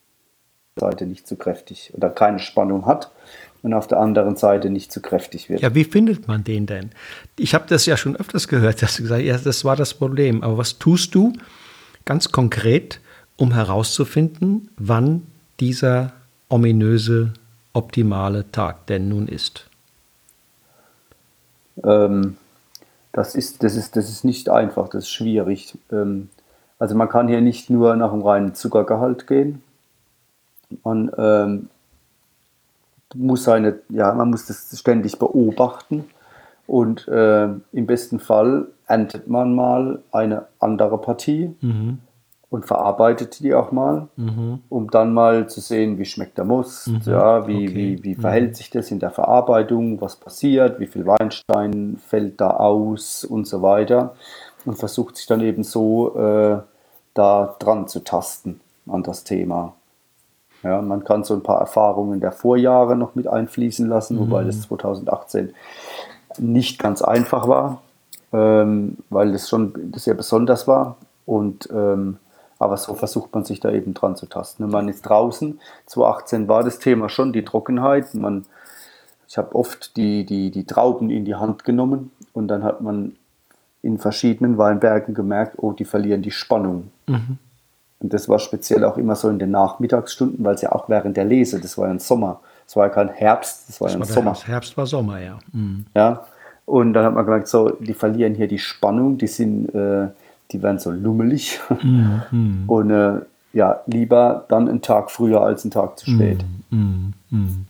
Seite 0.79 1.05
nicht 1.05 1.27
zu 1.27 1.36
kräftig 1.36 1.91
oder 1.93 2.10
keine 2.10 2.39
Spannung 2.39 2.86
hat 2.86 3.12
und 3.62 3.73
auf 3.73 3.88
der 3.88 3.99
anderen 3.99 4.36
Seite 4.38 4.69
nicht 4.69 4.91
zu 4.91 5.01
kräftig 5.01 5.49
wird. 5.49 5.62
Ja, 5.62 5.75
wie 5.75 5.84
findet 5.84 6.27
man 6.27 6.43
den 6.43 6.65
denn? 6.65 6.91
Ich 7.38 7.53
habe 7.53 7.65
das 7.67 7.86
ja 7.86 7.97
schon 7.97 8.15
öfters 8.15 8.47
gehört, 8.47 8.82
dass 8.82 8.95
du 8.95 9.03
gesagt 9.03 9.21
hast, 9.21 9.27
ja, 9.27 9.38
das 9.38 9.65
war 9.65 9.75
das 9.75 9.93
Problem. 9.93 10.43
Aber 10.43 10.58
was 10.58 10.79
tust 10.79 11.13
du 11.13 11.34
ganz 12.05 12.32
konkret, 12.32 13.01
um 13.36 13.53
herauszufinden, 13.53 14.69
wann 14.77 15.23
dieser 15.60 16.13
ominöse, 16.47 17.34
optimale 17.73 18.51
Tag 18.51 18.88
denn 18.88 19.10
nun 19.10 19.27
ist? 19.27 19.69
Ähm, 21.84 22.38
das 23.12 23.36
ist, 23.36 23.63
das 23.63 23.75
ist, 23.75 23.95
das 23.95 24.10
ist 24.10 24.23
nicht 24.23 24.49
einfach, 24.49 24.89
das 24.89 25.05
ist 25.05 25.12
schwierig. 25.12 25.77
Ähm, 25.91 26.29
also 26.77 26.95
man 26.95 27.10
kann 27.10 27.27
hier 27.27 27.41
nicht 27.41 27.69
nur 27.69 27.95
nach 27.95 28.12
dem 28.12 28.21
reinen 28.21 28.55
Zuckergehalt 28.55 29.27
gehen. 29.27 29.62
Man 30.84 31.12
ähm, 31.17 31.69
muss 33.15 33.43
seine, 33.43 33.79
ja, 33.89 34.13
man 34.13 34.29
muss 34.29 34.45
das 34.45 34.77
ständig 34.77 35.17
beobachten 35.17 36.05
und 36.67 37.08
äh, 37.08 37.45
im 37.45 37.86
besten 37.88 38.19
Fall 38.19 38.67
erntet 38.86 39.27
man 39.27 39.55
mal 39.55 40.01
eine 40.12 40.45
andere 40.60 40.99
Partie. 40.99 41.55
Mhm 41.62 41.99
und 42.49 42.65
verarbeitet 42.65 43.39
die 43.41 43.53
auch 43.53 43.71
mal, 43.71 44.07
mhm. 44.15 44.59
um 44.69 44.89
dann 44.89 45.13
mal 45.13 45.47
zu 45.47 45.62
sehen, 45.62 45.99
wie 45.99 46.05
schmeckt 46.05 46.38
der 46.38 46.45
Most, 46.45 46.88
mhm. 46.88 47.01
ja, 47.05 47.47
wie, 47.47 47.67
okay. 47.67 47.75
wie, 47.75 48.03
wie 48.03 48.15
mhm. 48.15 48.21
verhält 48.21 48.49
mhm. 48.51 48.55
sich 48.55 48.69
das 48.71 48.89
in 48.89 48.99
der 48.99 49.12
Verarbeitung, 49.12 50.01
was 50.01 50.15
passiert, 50.15 50.79
wie 50.79 50.88
viel 50.88 51.05
Weinstein 51.05 51.99
fällt 52.07 52.41
da 52.41 52.51
aus 52.51 53.23
und 53.23 53.47
so 53.47 53.62
weiter 53.62 54.15
und 54.65 54.79
versucht 54.79 55.17
sich 55.17 55.27
dann 55.27 55.41
eben 55.41 55.63
so 55.63 56.15
äh, 56.17 56.59
da 57.13 57.55
dran 57.59 57.88
zu 57.88 58.03
tasten 58.03 58.62
an 58.88 59.03
das 59.03 59.23
Thema. 59.23 59.73
Ja, 60.63 60.81
man 60.81 61.03
kann 61.03 61.23
so 61.23 61.35
ein 61.35 61.43
paar 61.43 61.59
Erfahrungen 61.59 62.19
der 62.19 62.31
Vorjahre 62.31 62.95
noch 62.95 63.15
mit 63.15 63.27
einfließen 63.27 63.88
lassen, 63.88 64.19
wobei 64.19 64.43
das 64.43 64.62
2018 64.63 65.53
mhm. 66.39 66.51
nicht 66.51 66.79
ganz 66.79 67.03
einfach 67.03 67.47
war, 67.47 67.81
ähm, 68.33 68.97
weil 69.09 69.31
das 69.31 69.47
schon 69.47 69.93
sehr 69.95 70.15
besonders 70.15 70.67
war 70.67 70.97
und 71.25 71.69
ähm, 71.71 72.17
aber 72.60 72.76
so 72.78 72.93
versucht 72.93 73.34
man 73.34 73.45
sich 73.45 73.62
da 73.62 73.72
eben 73.72 73.93
dran 73.93 74.17
zu 74.17 74.26
tasten. 74.26 74.69
man 74.69 74.89
ist 74.89 75.04
draußen. 75.04 75.60
2018 75.88 76.48
war 76.50 76.63
das 76.63 76.80
Thema 76.80 77.08
schon 77.10 77.32
die 77.32 77.45
Trockenheit. 77.45 78.13
Man, 78.13 78.45
ich 79.28 79.38
habe 79.38 79.56
oft 79.56 79.95
die, 79.95 80.26
die, 80.26 80.52
die 80.52 80.65
Trauben 80.65 81.10
in 81.10 81.24
die 81.24 81.36
Hand 81.36 81.63
genommen 81.63 82.12
und 82.34 82.50
dann 82.50 82.63
hat 82.63 82.82
man 82.82 83.15
in 83.82 83.98
verschiedenen 83.98 84.58
Weinbergen 84.58 85.13
gemerkt, 85.13 85.54
oh, 85.58 85.72
die 85.72 85.86
verlieren 85.86 86.22
die 86.22 86.32
Spannung. 86.32 86.91
Mhm. 87.08 87.38
Und 88.02 88.13
das 88.13 88.28
war 88.28 88.39
speziell 88.39 88.84
auch 88.84 88.98
immer 88.98 89.15
so 89.15 89.30
in 89.30 89.39
den 89.39 89.52
Nachmittagsstunden, 89.52 90.43
weil 90.43 90.56
es 90.56 90.62
ja 90.62 90.74
auch 90.74 90.89
während 90.89 91.15
der 91.15 91.26
Lese, 91.26 91.60
das 91.60 91.78
war 91.78 91.88
ja 91.88 91.93
ein 91.93 92.00
Sommer, 92.00 92.41
es 92.67 92.76
war 92.76 92.88
ja 92.88 92.93
kein 92.93 93.10
Herbst, 93.10 93.69
das 93.69 93.80
war 93.80 93.88
das 93.88 93.93
ja 93.93 94.00
ein 94.00 94.08
war 94.08 94.08
Sommer. 94.08 94.32
Herbst, 94.32 94.48
Herbst 94.48 94.78
war 94.78 94.86
Sommer, 94.86 95.19
ja. 95.19 95.39
Mhm. 95.54 95.86
Ja, 95.95 96.26
und 96.65 96.93
dann 96.93 97.06
hat 97.06 97.13
man 97.13 97.26
gemerkt, 97.26 97.48
so, 97.48 97.69
die 97.72 97.93
verlieren 97.93 98.36
hier 98.36 98.48
die 98.48 98.60
Spannung, 98.60 99.17
die 99.17 99.28
sind, 99.28 99.74
äh, 99.74 100.08
die 100.51 100.62
werden 100.63 100.79
so 100.79 100.91
lummelig. 100.91 101.59
Mm, 101.81 102.67
Und 102.67 102.91
äh, 102.91 103.21
ja, 103.53 103.81
lieber 103.88 104.45
dann 104.49 104.67
einen 104.67 104.81
Tag 104.81 105.12
früher 105.12 105.41
als 105.41 105.63
einen 105.63 105.71
Tag 105.71 105.97
zu 105.99 106.09
spät. 106.09 106.43
Mm, 106.69 107.13
mm, 107.29 107.65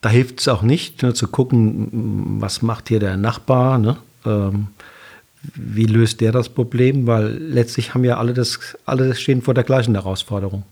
da 0.00 0.08
hilft 0.08 0.40
es 0.40 0.48
auch 0.48 0.62
nicht, 0.62 1.02
nur 1.02 1.14
zu 1.14 1.28
gucken, 1.28 2.38
was 2.40 2.62
macht 2.62 2.88
hier 2.88 3.00
der 3.00 3.16
Nachbar, 3.16 3.78
ne? 3.78 3.96
Ähm, 4.26 4.68
wie 5.54 5.86
löst 5.86 6.20
der 6.20 6.32
das 6.32 6.48
Problem? 6.48 7.06
Weil 7.06 7.26
letztlich 7.38 7.94
haben 7.94 8.04
ja 8.04 8.18
alle 8.18 8.34
das, 8.34 8.58
alle 8.84 9.14
stehen 9.14 9.42
vor 9.42 9.54
der 9.54 9.64
gleichen 9.64 9.94
Herausforderung. 9.94 10.64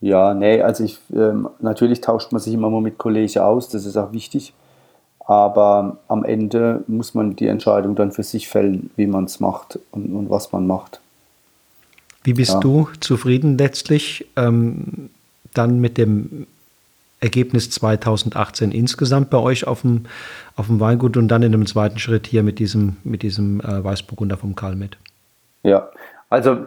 Ja, 0.00 0.34
nee, 0.34 0.60
also 0.60 0.84
ich, 0.84 0.98
ähm, 1.14 1.48
natürlich 1.60 2.00
tauscht 2.00 2.32
man 2.32 2.40
sich 2.40 2.52
immer 2.52 2.70
mal 2.70 2.82
mit 2.82 2.98
Kollegen 2.98 3.38
aus, 3.40 3.68
das 3.68 3.86
ist 3.86 3.96
auch 3.96 4.12
wichtig. 4.12 4.52
Aber 5.26 5.98
am 6.06 6.24
Ende 6.24 6.84
muss 6.86 7.14
man 7.14 7.34
die 7.34 7.48
Entscheidung 7.48 7.96
dann 7.96 8.12
für 8.12 8.22
sich 8.22 8.48
fällen, 8.48 8.90
wie 8.96 9.06
man 9.06 9.24
es 9.24 9.40
macht 9.40 9.78
und, 9.90 10.14
und, 10.14 10.30
was 10.30 10.52
man 10.52 10.66
macht. 10.66 11.00
Wie 12.22 12.34
bist 12.34 12.54
ja. 12.54 12.60
du 12.60 12.88
zufrieden 13.00 13.58
letztlich 13.58 14.26
ähm, 14.36 15.10
dann 15.52 15.80
mit 15.80 15.98
dem 15.98 16.46
Ergebnis 17.20 17.70
2018 17.70 18.70
insgesamt 18.70 19.30
bei 19.30 19.38
euch 19.38 19.66
auf 19.66 19.80
dem, 19.80 20.04
auf 20.54 20.66
dem 20.66 20.78
Weingut 20.78 21.16
und 21.16 21.28
dann 21.28 21.42
in 21.42 21.54
einem 21.54 21.66
zweiten 21.66 21.98
Schritt 21.98 22.26
hier 22.26 22.44
mit 22.44 22.60
diesem, 22.60 22.96
mit 23.02 23.22
diesem 23.22 23.60
äh, 23.60 23.82
Weißburgunder 23.82 24.36
vom 24.36 24.54
Karl 24.54 24.76
mit? 24.76 24.96
Ja, 25.64 25.88
also 26.30 26.66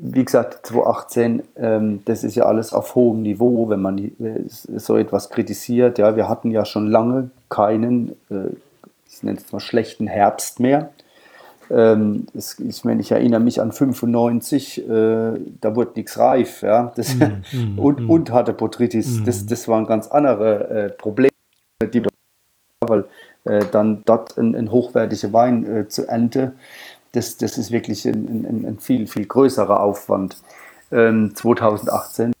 wie 0.00 0.24
gesagt, 0.24 0.66
2018, 0.66 1.42
ähm, 1.56 2.00
das 2.04 2.24
ist 2.24 2.34
ja 2.34 2.44
alles 2.44 2.72
auf 2.72 2.94
hohem 2.94 3.22
Niveau, 3.22 3.68
wenn 3.68 3.80
man 3.80 3.98
äh, 3.98 4.10
so 4.48 4.96
etwas 4.96 5.30
kritisiert. 5.30 5.98
Ja, 5.98 6.16
wir 6.16 6.28
hatten 6.28 6.50
ja 6.50 6.64
schon 6.64 6.88
lange 6.88 7.30
keinen, 7.48 8.10
äh, 8.30 8.50
ich 9.08 9.22
nenne 9.22 9.38
es 9.38 9.52
mal 9.52 9.60
schlechten 9.60 10.06
Herbst 10.06 10.60
mehr. 10.60 10.90
Ähm, 11.70 12.26
das, 12.32 12.58
ich, 12.60 12.84
meine, 12.84 13.00
ich 13.00 13.10
erinnere 13.10 13.40
mich 13.40 13.60
an 13.60 13.72
95, 13.72 14.88
äh, 14.88 15.32
da 15.60 15.74
wurde 15.74 15.92
nichts 15.96 16.18
reif, 16.18 16.62
ja, 16.62 16.92
das, 16.94 17.14
mm, 17.14 17.22
mm, 17.52 17.78
und, 17.78 18.00
mm. 18.00 18.10
und 18.10 18.32
hatte 18.32 18.52
Botrytis. 18.52 19.24
Das, 19.24 19.46
das 19.46 19.66
waren 19.66 19.86
ganz 19.86 20.08
andere 20.08 20.68
äh, 20.68 20.88
Probleme, 20.90 21.30
die, 21.82 22.02
weil 22.80 23.04
äh, 23.44 23.64
dann 23.72 24.02
dort 24.04 24.38
ein, 24.38 24.54
ein 24.54 24.70
hochwertiger 24.70 25.32
Wein 25.32 25.66
äh, 25.66 25.88
zu 25.88 26.06
ernten 26.06 26.52
das, 27.16 27.36
das 27.38 27.56
ist 27.56 27.70
wirklich 27.70 28.04
ein, 28.04 28.44
ein, 28.46 28.64
ein 28.66 28.78
viel, 28.78 29.06
viel 29.06 29.26
größerer 29.26 29.80
Aufwand. 29.80 30.36
Ähm, 30.92 31.34
2018 31.34 32.32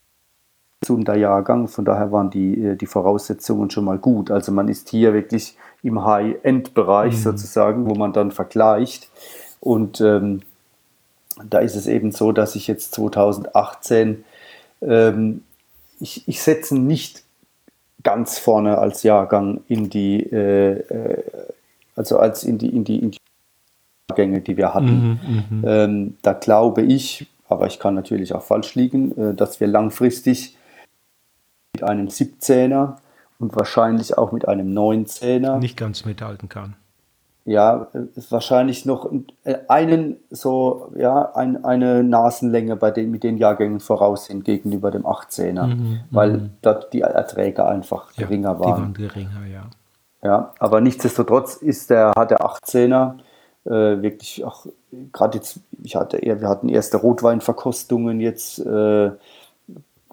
gesunder 0.80 1.16
Jahrgang, 1.16 1.66
von 1.66 1.84
daher 1.84 2.12
waren 2.12 2.30
die, 2.30 2.62
äh, 2.62 2.76
die 2.76 2.86
Voraussetzungen 2.86 3.70
schon 3.70 3.84
mal 3.84 3.98
gut. 3.98 4.30
Also 4.30 4.52
man 4.52 4.68
ist 4.68 4.90
hier 4.90 5.14
wirklich 5.14 5.56
im 5.82 6.04
High-End-Bereich 6.04 7.14
mhm. 7.14 7.18
sozusagen, 7.18 7.88
wo 7.88 7.94
man 7.94 8.12
dann 8.12 8.30
vergleicht. 8.30 9.08
Und 9.60 10.00
ähm, 10.00 10.42
da 11.48 11.58
ist 11.58 11.74
es 11.74 11.86
eben 11.86 12.12
so, 12.12 12.32
dass 12.32 12.54
ich 12.54 12.66
jetzt 12.66 12.94
2018, 12.94 14.24
ähm, 14.82 15.42
ich, 15.98 16.28
ich 16.28 16.42
setze 16.42 16.76
nicht 16.76 17.24
ganz 18.02 18.38
vorne 18.38 18.78
als 18.78 19.02
Jahrgang 19.02 19.62
in 19.68 19.90
die, 19.90 20.22
äh, 20.22 20.72
äh, 20.72 21.24
also 21.96 22.16
also 22.16 22.18
als 22.18 22.44
in 22.44 22.58
die, 22.58 22.68
in 22.68 22.84
die, 22.84 22.98
in 22.98 23.10
die 23.10 23.18
Gänge, 24.14 24.40
die 24.40 24.56
wir 24.56 24.74
hatten. 24.74 25.18
Mhm, 25.22 25.44
mhm, 25.50 25.64
ähm, 25.66 26.16
da 26.22 26.32
glaube 26.32 26.82
ich, 26.82 27.26
aber 27.48 27.66
ich 27.66 27.78
kann 27.78 27.94
natürlich 27.94 28.34
auch 28.34 28.42
falsch 28.42 28.74
liegen, 28.74 29.16
äh, 29.18 29.34
dass 29.34 29.60
wir 29.60 29.66
langfristig 29.66 30.56
mit 31.74 31.82
einem 31.82 32.08
17er 32.08 32.96
und 33.38 33.56
wahrscheinlich 33.56 34.16
auch 34.16 34.32
mit 34.32 34.48
einem 34.48 34.72
19er 34.72 35.58
nicht 35.58 35.76
ganz 35.76 36.04
mithalten 36.04 36.48
kann. 36.48 36.76
Ja, 37.44 37.88
ist 38.16 38.32
wahrscheinlich 38.32 38.86
noch 38.86 39.12
äh, 39.44 39.56
einen 39.68 40.16
so, 40.30 40.92
ja, 40.96 41.32
ein, 41.34 41.64
eine 41.64 42.02
Nasenlänge 42.02 42.74
bei 42.74 42.90
den, 42.90 43.10
mit 43.10 43.22
den 43.22 43.36
Jahrgängen 43.36 43.78
voraus 43.78 44.26
sind 44.26 44.44
gegenüber 44.44 44.90
dem 44.90 45.04
18er, 45.04 45.66
mhm, 45.66 46.00
weil 46.10 46.32
mhm. 46.32 46.50
dort 46.62 46.92
die 46.92 47.02
Erträge 47.02 47.64
einfach 47.64 48.12
geringer 48.14 48.52
ja, 48.52 48.60
waren. 48.60 48.94
Die 48.94 49.02
waren 49.02 49.08
geringer, 49.08 49.46
ja. 49.46 49.62
Ja, 50.24 50.54
aber 50.58 50.80
nichtsdestotrotz 50.80 51.54
ist 51.54 51.90
der, 51.90 52.12
hat 52.16 52.32
der 52.32 52.40
18er 52.40 53.14
äh, 53.66 54.02
wirklich 54.02 54.44
auch, 54.44 54.66
gerade 55.12 55.38
jetzt, 55.38 55.60
ich 55.82 55.96
hatte 55.96 56.18
eher, 56.18 56.40
wir 56.40 56.48
hatten 56.48 56.68
erste 56.68 56.96
Rotweinverkostungen 56.96 58.20
jetzt, 58.20 58.58
äh, 58.60 59.10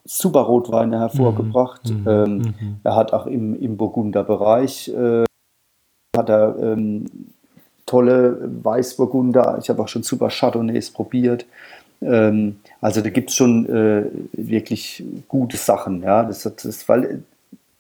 super 0.06 0.42
Rotweine 0.42 1.00
hervorgebracht. 1.00 1.90
Mhm, 1.90 2.08
ähm, 2.08 2.38
mhm. 2.38 2.76
Er 2.84 2.96
hat 2.96 3.14
auch 3.14 3.26
im, 3.26 3.60
im 3.60 3.78
Burgunder 3.78 4.24
Bereich 4.24 4.90
äh, 4.90 5.24
hat 6.16 6.30
er 6.30 6.56
ähm, 6.60 7.06
tolle 7.86 8.38
Weißburgunder. 8.64 9.58
Ich 9.62 9.70
habe 9.70 9.82
auch 9.82 9.88
schon 9.88 10.04
super 10.04 10.30
Chardonnays 10.30 10.92
probiert. 10.92 11.46
Ähm, 12.02 12.58
also 12.82 13.02
da 13.02 13.10
gibt 13.10 13.30
es 13.30 13.36
schon 13.36 13.66
äh, 13.68 14.06
wirklich 14.34 15.04
gute 15.28 15.58
Sachen. 15.58 16.04
Ja, 16.04 16.24
das, 16.24 16.44
das, 16.44 16.88
weil 16.90 17.24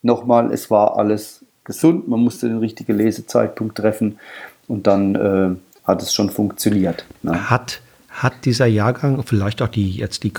nochmal, 0.01 0.51
es 0.51 0.71
war 0.71 0.97
alles 0.97 1.41
gesund. 1.63 2.07
Man 2.07 2.21
musste 2.21 2.47
den 2.47 2.57
richtigen 2.59 2.97
Lesezeitpunkt 2.97 3.77
treffen 3.77 4.19
und 4.67 4.87
dann 4.87 5.15
äh, 5.15 5.55
hat 5.87 6.01
es 6.01 6.13
schon 6.13 6.29
funktioniert. 6.29 7.05
Ne? 7.21 7.49
Hat 7.49 7.81
hat 8.13 8.45
dieser 8.45 8.67
Jahrgang, 8.67 9.23
vielleicht 9.23 9.61
auch 9.61 9.67
die, 9.67 9.91
jetzt 9.91 10.23
die 10.23 10.31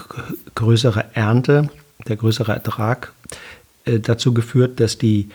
größere 0.55 1.07
Ernte, 1.13 1.69
der 2.07 2.17
größere 2.17 2.53
Ertrag, 2.53 3.13
äh, 3.85 3.99
dazu 3.99 4.33
geführt, 4.33 4.79
dass 4.79 4.97
die 4.97 5.29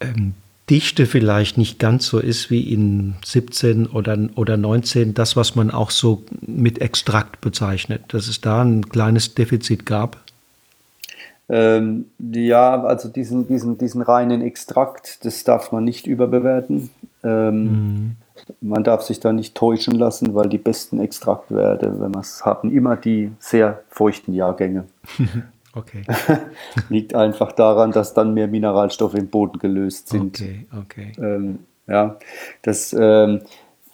ähm, 0.00 0.34
Dichte 0.68 1.06
vielleicht 1.06 1.58
nicht 1.58 1.78
ganz 1.78 2.06
so 2.06 2.18
ist 2.18 2.50
wie 2.50 2.72
in 2.72 3.14
17 3.24 3.86
oder, 3.86 4.18
oder 4.34 4.56
19, 4.56 5.14
das, 5.14 5.36
was 5.36 5.54
man 5.54 5.70
auch 5.70 5.90
so 5.90 6.24
mit 6.42 6.80
Extrakt 6.80 7.40
bezeichnet, 7.40 8.02
dass 8.08 8.28
es 8.28 8.40
da 8.40 8.62
ein 8.62 8.88
kleines 8.88 9.34
Defizit 9.34 9.86
gab? 9.86 10.18
Ähm, 11.48 12.06
ja, 12.18 12.82
also 12.82 13.08
diesen, 13.08 13.46
diesen, 13.46 13.78
diesen 13.78 14.02
reinen 14.02 14.42
Extrakt, 14.42 15.24
das 15.24 15.44
darf 15.44 15.70
man 15.70 15.84
nicht 15.84 16.06
überbewerten. 16.06 16.90
Ähm, 17.26 17.62
mhm. 17.64 18.16
Man 18.60 18.84
darf 18.84 19.02
sich 19.02 19.18
da 19.18 19.32
nicht 19.32 19.54
täuschen 19.54 19.94
lassen, 19.94 20.34
weil 20.34 20.48
die 20.48 20.58
besten 20.58 21.00
Extraktwerte, 21.00 22.00
wenn 22.00 22.12
wir 22.12 22.20
es 22.20 22.44
haben, 22.44 22.70
immer 22.70 22.96
die 22.96 23.32
sehr 23.38 23.82
feuchten 23.88 24.34
Jahrgänge. 24.34 24.84
okay. 25.74 26.02
Liegt 26.88 27.14
einfach 27.14 27.52
daran, 27.52 27.92
dass 27.92 28.14
dann 28.14 28.34
mehr 28.34 28.46
Mineralstoffe 28.46 29.14
im 29.14 29.28
Boden 29.28 29.58
gelöst 29.58 30.08
sind. 30.08 30.40
Okay, 30.40 30.66
okay. 30.78 31.12
Ähm, 31.18 31.60
ja, 31.86 32.18
das, 32.62 32.94
ähm, 32.98 33.40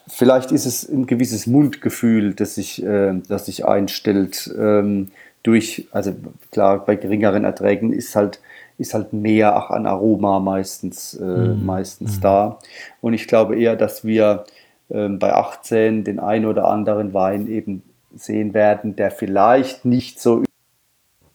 vielleicht 0.08 0.50
ist 0.50 0.66
es 0.66 0.88
ein 0.88 1.06
gewisses 1.06 1.46
Mundgefühl, 1.46 2.34
das 2.34 2.56
sich, 2.56 2.82
äh, 2.82 3.20
das 3.28 3.46
sich 3.46 3.64
einstellt 3.64 4.52
ähm, 4.58 5.10
durch, 5.42 5.88
also 5.90 6.14
klar, 6.50 6.84
bei 6.84 6.96
geringeren 6.96 7.44
Erträgen 7.44 7.92
ist 7.92 8.14
halt 8.16 8.40
ist 8.78 8.94
halt 8.94 9.12
mehr 9.12 9.56
auch 9.56 9.70
an 9.70 9.86
Aroma 9.86 10.40
meistens, 10.40 11.14
äh, 11.14 11.24
mhm. 11.24 11.64
meistens 11.64 12.16
mhm. 12.16 12.20
da. 12.20 12.58
Und 13.00 13.14
ich 13.14 13.28
glaube 13.28 13.58
eher, 13.58 13.76
dass 13.76 14.04
wir 14.04 14.44
äh, 14.88 15.08
bei 15.08 15.32
18 15.32 16.04
den 16.04 16.18
ein 16.18 16.46
oder 16.46 16.66
anderen 16.66 17.14
Wein 17.14 17.46
eben 17.48 17.82
sehen 18.14 18.54
werden, 18.54 18.96
der 18.96 19.10
vielleicht 19.10 19.84
nicht 19.84 20.20
so 20.20 20.42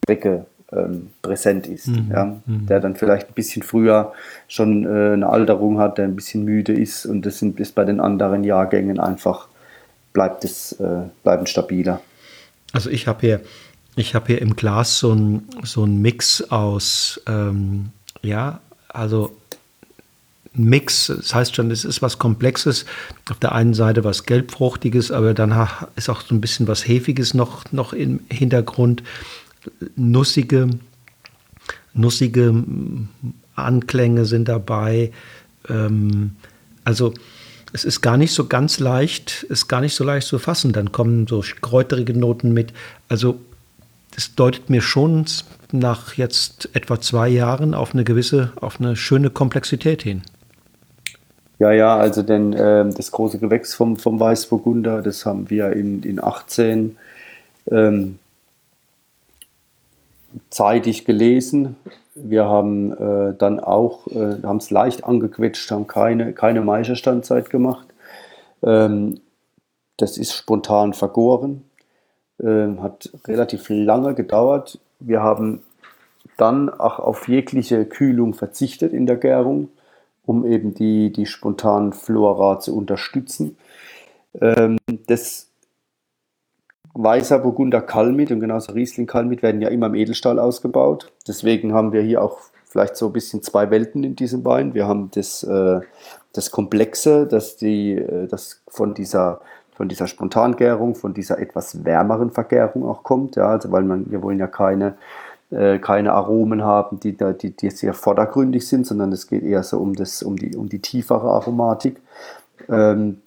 Strecke 0.04 0.46
ähm, 0.72 1.12
präsent 1.22 1.68
ist. 1.68 1.88
Mhm. 1.88 2.12
Ja? 2.12 2.26
Mhm. 2.46 2.66
Der 2.68 2.80
dann 2.80 2.96
vielleicht 2.96 3.30
ein 3.30 3.34
bisschen 3.34 3.64
früher 3.64 4.14
schon 4.48 4.86
äh, 4.86 5.14
eine 5.14 5.30
Alterung 5.30 5.80
hat, 5.80 5.98
der 5.98 6.06
ein 6.06 6.16
bisschen 6.16 6.44
müde 6.44 6.74
ist 6.74 7.06
und 7.06 7.26
das 7.26 7.40
sind 7.40 7.60
ist 7.60 7.76
bei 7.76 7.86
den 7.86 8.00
anderen 8.00 8.44
Jahrgängen 8.44 9.00
einfach 9.00 9.48
bleibt 10.14 10.44
es 10.44 10.74
äh, 10.74 11.04
bleiben 11.24 11.46
stabiler. 11.46 12.02
Also 12.74 12.90
ich 12.90 13.08
habe 13.08 13.22
hier 13.22 13.42
ich 13.98 14.14
habe 14.14 14.28
hier 14.28 14.42
im 14.42 14.56
Glas 14.56 15.00
so 15.00 15.12
ein, 15.14 15.44
so 15.64 15.84
ein 15.84 16.02
Mix 16.02 16.44
aus, 16.44 17.20
ähm, 17.26 17.90
ja, 18.22 18.62
also 18.90 19.36
Mix, 20.54 21.08
das 21.08 21.34
heißt 21.34 21.56
schon, 21.56 21.72
es 21.72 21.84
ist 21.84 22.02
was 22.02 22.20
Komplexes. 22.20 22.86
Auf 23.30 23.40
der 23.40 23.54
einen 23.54 23.74
Seite 23.74 24.04
was 24.04 24.26
Gelbfruchtiges, 24.26 25.12
aber 25.12 25.34
dann 25.34 25.68
ist 25.96 26.10
auch 26.10 26.22
so 26.22 26.34
ein 26.34 26.42
bisschen 26.42 26.68
was 26.68 26.88
Hefiges 26.88 27.34
noch, 27.34 27.72
noch 27.72 27.94
im 27.94 28.22
Hintergrund. 28.32 29.04
Nussige, 29.96 30.70
nussige 31.94 32.64
Anklänge 33.56 34.26
sind 34.26 34.48
dabei. 34.48 35.12
Ähm, 35.70 36.36
also 36.84 37.14
es 37.74 37.84
ist 37.84 38.02
gar 38.02 38.18
nicht 38.18 38.34
so 38.34 38.48
ganz 38.48 38.80
leicht, 38.80 39.44
ist 39.44 39.68
gar 39.68 39.82
nicht 39.82 39.94
so 39.94 40.04
leicht 40.04 40.28
zu 40.28 40.40
fassen. 40.40 40.72
Dann 40.72 40.92
kommen 40.92 41.28
so 41.28 41.44
kräuterige 41.62 42.18
Noten 42.18 42.54
mit. 42.54 42.74
Also 43.10 43.40
das 44.18 44.34
deutet 44.34 44.72
mir 44.72 44.82
schon 44.82 45.26
nach 45.72 46.16
jetzt 46.16 46.70
etwa 46.74 47.00
zwei 47.00 47.30
Jahren 47.30 47.76
auf 47.76 47.94
eine 47.94 48.04
gewisse, 48.04 48.52
auf 48.60 48.80
eine 48.80 48.96
schöne 48.96 49.30
Komplexität 49.30 50.02
hin. 50.02 50.24
Ja, 51.60 51.72
ja, 51.72 51.96
also 51.96 52.24
denn 52.24 52.52
äh, 52.54 52.90
das 52.90 53.12
große 53.12 53.38
Gewächs 53.38 53.76
vom, 53.76 53.96
vom 53.96 54.20
Weißburgunder, 54.20 55.04
das 55.04 55.24
haben 55.28 55.52
wir 55.52 55.72
in, 55.74 56.02
in 56.02 56.24
18 56.24 56.98
ähm, 57.70 58.18
zeitig 60.50 61.06
gelesen. 61.06 61.76
Wir 62.16 62.46
haben 62.46 62.94
äh, 62.94 63.36
dann 63.38 63.60
auch, 63.60 64.08
äh, 64.08 64.42
haben 64.42 64.58
es 64.58 64.72
leicht 64.72 65.04
angequetscht, 65.04 65.70
haben 65.70 65.86
keine, 65.86 66.34
keine 66.34 66.62
Maischestandzeit 66.62 67.52
gemacht. 67.52 67.86
Ähm, 68.64 69.20
das 69.98 70.18
ist 70.18 70.34
spontan 70.34 70.94
vergoren. 70.94 71.67
Ähm, 72.44 72.84
hat 72.84 73.10
relativ 73.28 73.70
lange 73.70 74.14
gedauert. 74.14 74.80
Wir 75.00 75.22
haben 75.22 75.64
dann 76.38 76.70
auch 76.70 77.00
auf 77.00 77.28
jegliche 77.28 77.86
Kühlung 77.86 78.34
verzichtet 78.34 78.94
in 78.94 79.06
der 79.08 79.18
Gärung, 79.18 79.70
um 80.26 80.46
eben 80.46 80.74
die, 80.74 81.12
die 81.12 81.26
spontanen 81.26 81.94
Flora 81.94 82.60
zu 82.60 82.76
unterstützen. 82.76 83.58
Ähm, 84.40 84.78
das 85.08 85.48
Weißer 86.94 87.40
Burgunder 87.40 87.82
Kalmit 87.82 88.32
und 88.32 88.40
genauso 88.40 88.74
Riesling 88.74 89.06
Kalmit 89.06 89.44
werden 89.44 89.62
ja 89.62 89.70
immer 89.70 89.86
im 89.86 89.96
Edelstahl 89.96 90.40
ausgebaut. 90.40 91.12
Deswegen 91.28 91.74
haben 91.74 91.92
wir 91.94 92.02
hier 92.02 92.24
auch 92.24 92.40
vielleicht 92.66 92.98
so 92.98 93.08
ein 93.08 93.14
bisschen 93.14 93.44
zwei 93.44 93.70
Welten 93.70 94.04
in 94.04 94.16
diesem 94.16 94.44
Wein. 94.46 94.74
Wir 94.74 94.88
haben 94.88 95.12
das, 95.12 95.44
äh, 95.44 95.80
das 96.34 96.50
Komplexe, 96.52 97.28
das, 97.28 97.56
die, 97.56 97.94
äh, 97.94 98.28
das 98.28 98.64
von 98.68 98.96
dieser 98.96 99.42
von 99.78 99.88
dieser 99.88 100.08
Spontangärung, 100.08 100.96
von 100.96 101.14
dieser 101.14 101.38
etwas 101.38 101.86
wärmeren 101.86 102.32
Vergärung 102.32 102.84
auch 102.84 103.04
kommt. 103.04 103.36
Ja, 103.36 103.50
also 103.50 103.72
weil 103.72 103.84
man, 103.84 104.10
wir 104.10 104.24
wollen 104.24 104.40
ja 104.40 104.48
keine, 104.48 104.96
äh, 105.52 105.78
keine 105.78 106.14
Aromen 106.14 106.64
haben, 106.64 107.00
die, 107.00 107.16
die, 107.16 107.56
die 107.56 107.70
sehr 107.70 107.94
vordergründig 107.94 108.68
sind, 108.68 108.88
sondern 108.88 109.12
es 109.12 109.28
geht 109.28 109.44
eher 109.44 109.62
so 109.62 109.78
um, 109.78 109.94
das, 109.94 110.24
um, 110.24 110.36
die, 110.36 110.56
um 110.56 110.68
die 110.68 110.80
tiefere 110.80 111.30
Aromatik. 111.30 112.02
Ähm, 112.68 113.22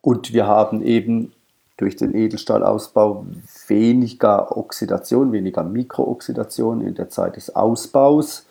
und 0.00 0.32
wir 0.32 0.48
haben 0.48 0.82
eben 0.82 1.32
durch 1.76 1.94
den 1.94 2.16
Edelstahlausbau 2.16 3.26
weniger 3.68 4.56
Oxidation, 4.56 5.30
weniger 5.30 5.62
Mikrooxidation 5.62 6.80
in 6.80 6.96
der 6.96 7.10
Zeit 7.10 7.36
des 7.36 7.54
Ausbaus. 7.54 8.44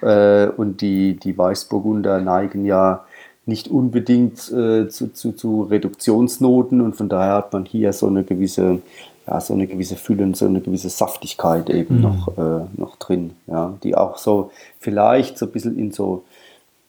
Äh, 0.00 0.46
und 0.46 0.80
die, 0.80 1.18
die 1.18 1.36
Weißburgunder 1.36 2.22
neigen 2.22 2.64
ja 2.64 3.04
nicht 3.44 3.68
unbedingt 3.68 4.50
äh, 4.52 4.88
zu, 4.88 5.12
zu, 5.12 5.32
zu 5.32 5.62
Reduktionsnoten 5.64 6.80
und 6.80 6.96
von 6.96 7.08
daher 7.08 7.34
hat 7.34 7.52
man 7.52 7.64
hier 7.64 7.92
so 7.92 8.06
eine 8.06 8.22
gewisse, 8.22 8.80
ja, 9.26 9.40
so 9.40 9.54
eine 9.54 9.66
gewisse 9.66 9.96
Fülle 9.96 10.24
und 10.24 10.36
so 10.36 10.46
eine 10.46 10.60
gewisse 10.60 10.90
Saftigkeit 10.90 11.68
eben 11.70 11.96
mhm. 11.96 12.02
noch, 12.02 12.38
äh, 12.38 12.64
noch 12.76 12.96
drin, 12.96 13.32
ja, 13.46 13.76
die 13.82 13.96
auch 13.96 14.18
so 14.18 14.52
vielleicht 14.78 15.38
so 15.38 15.46
ein 15.46 15.52
bisschen 15.52 15.78
in 15.78 15.90
so 15.92 16.24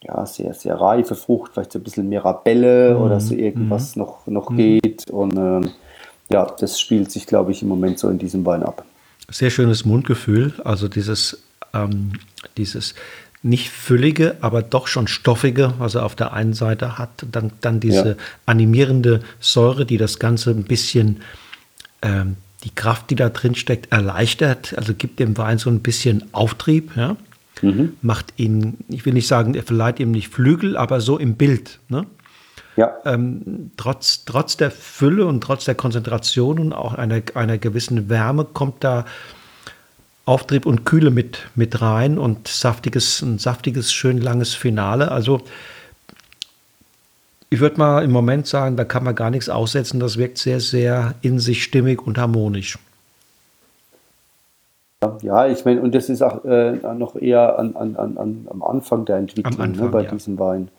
ja, 0.04 0.26
sehr, 0.26 0.54
sehr 0.54 0.76
reife 0.76 1.16
Frucht, 1.16 1.54
vielleicht 1.54 1.72
so 1.72 1.80
ein 1.80 1.84
bisschen 1.84 2.10
Mirabelle 2.10 2.96
mhm. 2.96 3.02
oder 3.02 3.20
so 3.20 3.34
irgendwas 3.34 3.96
mhm. 3.96 4.02
noch, 4.04 4.28
noch 4.28 4.50
mhm. 4.50 4.58
geht 4.58 5.10
und 5.10 5.36
ähm, 5.38 5.72
ja, 6.30 6.46
das 6.46 6.80
spielt 6.80 7.12
sich, 7.12 7.26
glaube 7.26 7.52
ich, 7.52 7.62
im 7.62 7.68
Moment 7.68 8.00
so 8.00 8.10
in 8.10 8.18
diesem 8.18 8.46
Wein 8.46 8.64
ab. 8.64 8.86
Sehr 9.30 9.50
schönes 9.50 9.86
Mundgefühl, 9.86 10.54
also 10.64 10.88
dieses, 10.88 11.44
ähm, 11.74 12.14
dieses 12.58 12.96
nicht 13.44 13.70
füllige, 13.70 14.38
aber 14.40 14.62
doch 14.62 14.88
schon 14.88 15.08
stoffige, 15.08 15.74
was 15.78 15.96
er 15.96 16.06
auf 16.06 16.16
der 16.16 16.32
einen 16.34 16.54
Seite 16.54 16.98
hat, 16.98 17.26
dann, 17.30 17.52
dann 17.60 17.82
diese 17.82 18.10
ja. 18.10 18.16
animierende 18.46 19.22
Säure, 19.42 19.86
die 19.86 19.98
das 19.98 20.18
Ganze 20.18 20.52
ein 20.52 20.64
bisschen, 20.64 21.22
ähm, 22.02 22.38
die 22.64 22.74
Kraft, 22.74 23.10
die 23.10 23.16
da 23.16 23.28
drin 23.28 23.56
steckt, 23.56 23.92
erleichtert, 23.92 24.74
also 24.78 24.94
gibt 24.94 25.20
dem 25.20 25.38
Wein 25.38 25.58
so 25.58 25.70
ein 25.70 25.82
bisschen 25.82 26.24
Auftrieb, 26.34 26.96
ja. 26.96 27.18
mhm. 27.62 27.98
macht 28.02 28.34
ihn, 28.38 28.78
ich 28.88 29.06
will 29.06 29.14
nicht 29.14 29.28
sagen, 29.28 29.56
er 29.56 29.64
verleiht 29.64 30.00
ihm 30.00 30.12
nicht 30.12 30.30
Flügel, 30.30 30.78
aber 30.78 31.02
so 31.02 31.18
im 31.20 31.36
Bild. 31.36 31.80
Ne? 31.90 32.06
Ja. 32.78 32.94
Ähm, 33.04 33.72
trotz, 33.76 34.24
trotz 34.24 34.56
der 34.56 34.72
Fülle 34.72 35.26
und 35.26 35.42
trotz 35.42 35.66
der 35.66 35.76
Konzentration 35.76 36.60
und 36.60 36.72
auch 36.72 36.94
einer, 36.94 37.22
einer 37.36 37.58
gewissen 37.58 38.08
Wärme 38.08 38.46
kommt 38.46 38.86
da 38.86 39.04
Auftrieb 40.26 40.66
und 40.66 40.86
Kühle 40.86 41.12
mit, 41.12 41.40
mit 41.56 41.82
rein 41.82 42.18
und 42.18 42.48
saftiges, 42.48 43.22
ein 43.22 43.40
saftiges, 43.40 43.92
schön 43.92 44.22
langes 44.22 44.54
Finale. 44.54 45.12
Also 45.12 45.42
ich 47.50 47.60
würde 47.60 47.78
mal 47.78 48.04
im 48.04 48.12
Moment 48.12 48.48
sagen, 48.48 48.78
da 48.78 48.86
kann 48.86 49.04
man 49.04 49.16
gar 49.16 49.30
nichts 49.30 49.50
aussetzen. 49.50 50.00
Das 50.00 50.18
wirkt 50.18 50.38
sehr, 50.38 50.60
sehr 50.60 51.14
in 51.22 51.40
sich 51.40 51.64
stimmig 51.64 52.02
und 52.08 52.18
harmonisch. 52.18 52.80
Ja, 55.22 55.48
ich 55.48 55.66
meine, 55.66 55.82
und 55.82 55.94
das 55.94 56.10
ist 56.10 56.22
auch 56.22 56.46
äh, 56.46 56.72
noch 56.96 57.16
eher 57.16 57.60
an, 57.60 57.76
an, 57.76 57.96
an, 57.96 58.48
am 58.50 58.64
Anfang 58.64 59.06
der 59.06 59.18
Entwicklung 59.18 59.58
ne, 59.58 59.64
Anfang, 59.64 59.86
ne, 59.86 59.92
bei 59.92 60.04
ja. 60.04 60.10
diesem 60.10 60.40
Wein. 60.40 60.70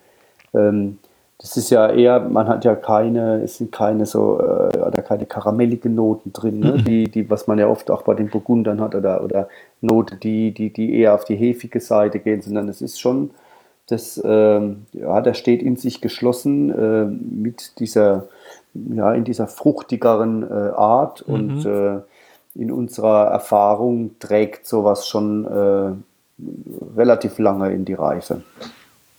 Ähm, 0.55 0.99
das 1.39 1.57
ist 1.57 1.71
ja 1.71 1.91
eher, 1.91 2.21
man 2.21 2.49
hat 2.49 2.65
ja 2.65 2.77
keine, 2.77 3.43
es 3.43 3.59
sind 3.59 3.73
keine 3.73 4.07
so, 4.07 4.39
äh, 4.41 4.79
oder 4.79 5.03
keine 5.03 5.27
karamelligen 5.27 5.95
Noten 5.95 6.33
drin, 6.33 6.61
ne? 6.61 6.73
Mhm. 6.79 6.85
die, 6.85 7.11
die, 7.11 7.29
was 7.29 7.47
man 7.47 7.59
ja 7.59 7.67
oft 7.67 7.91
auch 7.91 8.03
bei 8.03 8.15
den 8.15 8.29
Burgundern 8.29 8.81
hat, 8.81 8.95
oder, 8.95 9.23
oder 9.23 9.49
Note, 9.81 10.17
die, 10.17 10.53
die, 10.53 10.73
die 10.73 10.95
eher 10.95 11.15
auf 11.15 11.25
die 11.25 11.37
hefige 11.37 11.81
Seite 11.81 12.21
gehen, 12.21 12.41
sondern 12.41 12.69
es 12.69 12.81
ist 12.81 13.01
schon, 13.01 13.31
das, 13.89 14.21
ähm, 14.25 14.87
ja, 14.93 15.21
der 15.21 15.35
steht 15.35 15.63
in 15.63 15.77
sich 15.77 16.01
geschlossen 16.01 16.71
äh, 16.71 17.05
mit 17.05 17.79
dieser, 17.81 18.29
ja, 18.73 19.13
in 19.13 19.25
dieser 19.25 19.47
fruchtigeren 19.47 20.43
äh, 20.43 20.71
Art 20.71 21.27
mhm. 21.27 21.35
und 21.35 21.67
äh, 21.67 22.01
in 22.55 22.71
unserer 22.71 23.27
Erfahrung 23.27 24.13
trägt 24.21 24.67
sowas 24.67 25.09
schon 25.09 25.45
äh, 25.45 26.97
relativ 26.97 27.39
lange 27.39 27.73
in 27.73 27.85
die 27.85 27.95
Reife. 27.95 28.43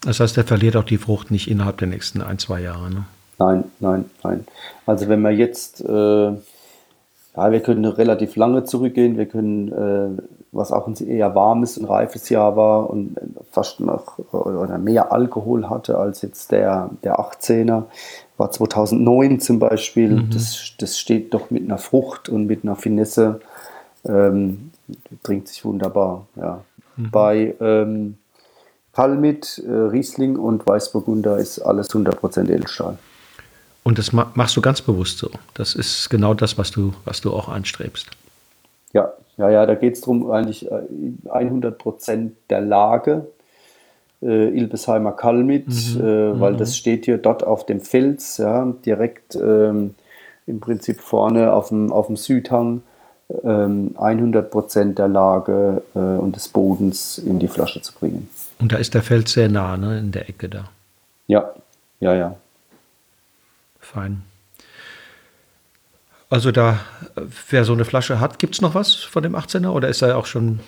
Das 0.02 0.20
heißt, 0.20 0.38
er 0.38 0.44
verliert 0.44 0.76
auch 0.76 0.84
die 0.84 0.98
Frucht 0.98 1.32
nicht 1.32 1.50
innerhalb 1.50 1.78
der 1.78 1.88
nächsten 1.88 2.22
ein, 2.22 2.38
zwei 2.38 2.62
Jahre. 2.62 2.90
Ne? 2.90 3.06
Nein, 3.38 3.64
nein, 3.80 4.06
nein. 4.24 4.48
Also 4.86 5.08
wenn 5.10 5.22
wir 5.22 5.32
jetzt, 5.32 5.82
äh, 5.82 6.28
ja, 6.28 7.52
wir 7.52 7.60
können 7.60 7.86
relativ 7.86 8.36
lange 8.36 8.64
zurückgehen, 8.64 9.18
wir 9.18 9.26
können, 9.26 9.72
äh, 9.72 10.22
was 10.52 10.72
auch 10.72 10.88
ein 10.88 10.96
eher 10.96 11.36
warmes 11.36 11.78
und 11.78 11.86
reifes 11.86 12.30
Jahr 12.30 12.56
war 12.56 12.90
und 12.90 13.18
fast 13.52 13.82
noch 13.82 14.20
oder 14.32 14.78
mehr 14.78 15.12
Alkohol 15.12 15.70
hatte 15.70 15.98
als 15.98 16.22
jetzt 16.22 16.52
der, 16.52 16.90
der 17.04 17.20
18er, 17.20 17.84
war 18.38 18.52
2009 18.52 19.40
zum 19.40 19.60
Beispiel. 19.60 20.12
Mhm. 20.12 20.30
Das, 20.32 20.74
das 20.78 20.98
steht 20.98 21.34
doch 21.34 21.50
mit 21.50 21.64
einer 21.64 21.78
Frucht 21.78 22.30
und 22.30 22.46
mit 22.46 22.64
einer 22.64 22.76
Finesse, 22.76 23.42
ähm, 24.06 24.72
trinkt 25.24 25.48
sich 25.48 25.66
wunderbar. 25.66 26.28
Ja. 26.36 26.62
Mhm. 26.96 27.12
Bei 27.12 27.56
ähm, 27.60 28.18
Kalmit, 28.96 29.62
äh, 29.68 29.72
Riesling 29.72 30.38
und 30.38 30.66
Weißburgunder 30.66 31.38
ist 31.38 31.60
alles 31.60 31.90
100% 31.90 32.50
Edelstahl. 32.50 32.98
Und 33.84 34.00
das 34.00 34.14
machst 34.14 34.58
du 34.58 34.62
ganz 34.62 34.82
bewusst 34.82 35.20
so. 35.20 35.30
Das 35.54 35.76
ist 35.76 36.10
genau 36.10 36.34
das, 36.34 36.58
was 36.58 36.72
du, 36.72 36.94
was 37.04 37.22
du 37.22 37.34
auch 37.34 37.50
anstrebst. 37.50 38.08
Ja, 38.94 39.14
ja, 39.38 39.50
ja, 39.50 39.66
da 39.66 39.76
geht 39.76 39.96
es 39.96 40.02
darum, 40.02 40.32
eigentlich 40.32 40.72
100% 40.72 42.12
äh, 42.12 42.32
der 42.50 42.62
Lage, 42.62 43.28
äh, 44.24 44.48
Ilbesheimer 44.58 45.12
Kalmit, 45.12 45.68
mhm. 45.68 46.02
äh, 46.02 46.40
weil 46.40 46.54
mhm. 46.54 46.58
das 46.58 46.78
steht 46.78 47.06
hier 47.06 47.18
dort 47.18 47.44
auf 47.44 47.66
dem 47.66 47.82
Fels, 47.82 48.38
ja, 48.38 48.66
direkt 48.86 49.36
ähm, 49.36 49.94
im 50.48 50.60
Prinzip 50.62 51.02
vorne 51.02 51.54
auf 51.54 51.68
dem, 51.68 51.92
auf 51.92 52.08
dem 52.08 52.16
Südhang, 52.16 52.82
ähm, 53.44 53.94
100% 53.98 54.94
der 54.94 55.10
Lage 55.10 55.84
äh, 55.94 56.00
und 56.00 56.36
des 56.36 56.48
Bodens 56.48 57.18
in 57.18 57.40
die 57.40 57.50
Flasche 57.50 57.82
zu 57.82 57.94
bringen. 57.94 58.30
Und 58.60 58.72
da 58.72 58.78
ist 58.78 58.94
der 58.94 59.04
Feld 59.04 59.28
sehr 59.28 59.50
nah, 59.50 59.78
ne, 59.78 60.00
in 60.00 60.12
der 60.12 60.30
Ecke 60.30 60.50
da. 60.50 60.70
Ja, 61.28 61.54
ja, 62.00 62.14
ja. 62.14 62.38
Fein. 63.80 64.24
Also 66.30 66.52
da, 66.52 66.80
wer 67.50 67.66
so 67.66 67.74
eine 67.74 67.86
Flasche 67.86 68.20
hat, 68.20 68.40
gibt 68.40 68.56
es 68.56 68.62
noch 68.62 68.74
was 68.74 68.96
von 68.96 69.24
dem 69.24 69.36
18er 69.36 69.70
oder 69.70 69.90
ist 69.90 70.02
er 70.02 70.18
auch 70.18 70.26
schon, 70.26 70.60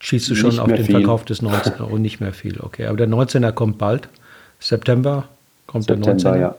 schießt 0.00 0.30
du 0.30 0.34
schon 0.34 0.50
nicht 0.50 0.60
auf 0.60 0.68
den 0.68 0.84
viel. 0.84 0.96
Verkauf 0.96 1.24
des 1.24 1.42
19er 1.42 1.82
und 1.82 2.02
nicht 2.02 2.20
mehr 2.20 2.32
viel? 2.32 2.60
Okay, 2.60 2.86
aber 2.86 2.96
der 2.96 3.08
19er 3.08 3.52
kommt 3.52 3.78
bald. 3.78 4.08
September 4.60 5.28
kommt 5.66 5.84
September, 5.84 6.14
der 6.14 6.32
19er. 6.32 6.40
Ja. 6.40 6.54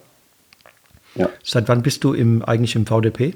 ja. 1.16 1.30
Seit 1.44 1.68
wann 1.68 1.82
bist 1.82 2.04
du 2.04 2.14
im, 2.14 2.44
eigentlich 2.44 2.76
im 2.76 2.86
VDP? 2.86 3.36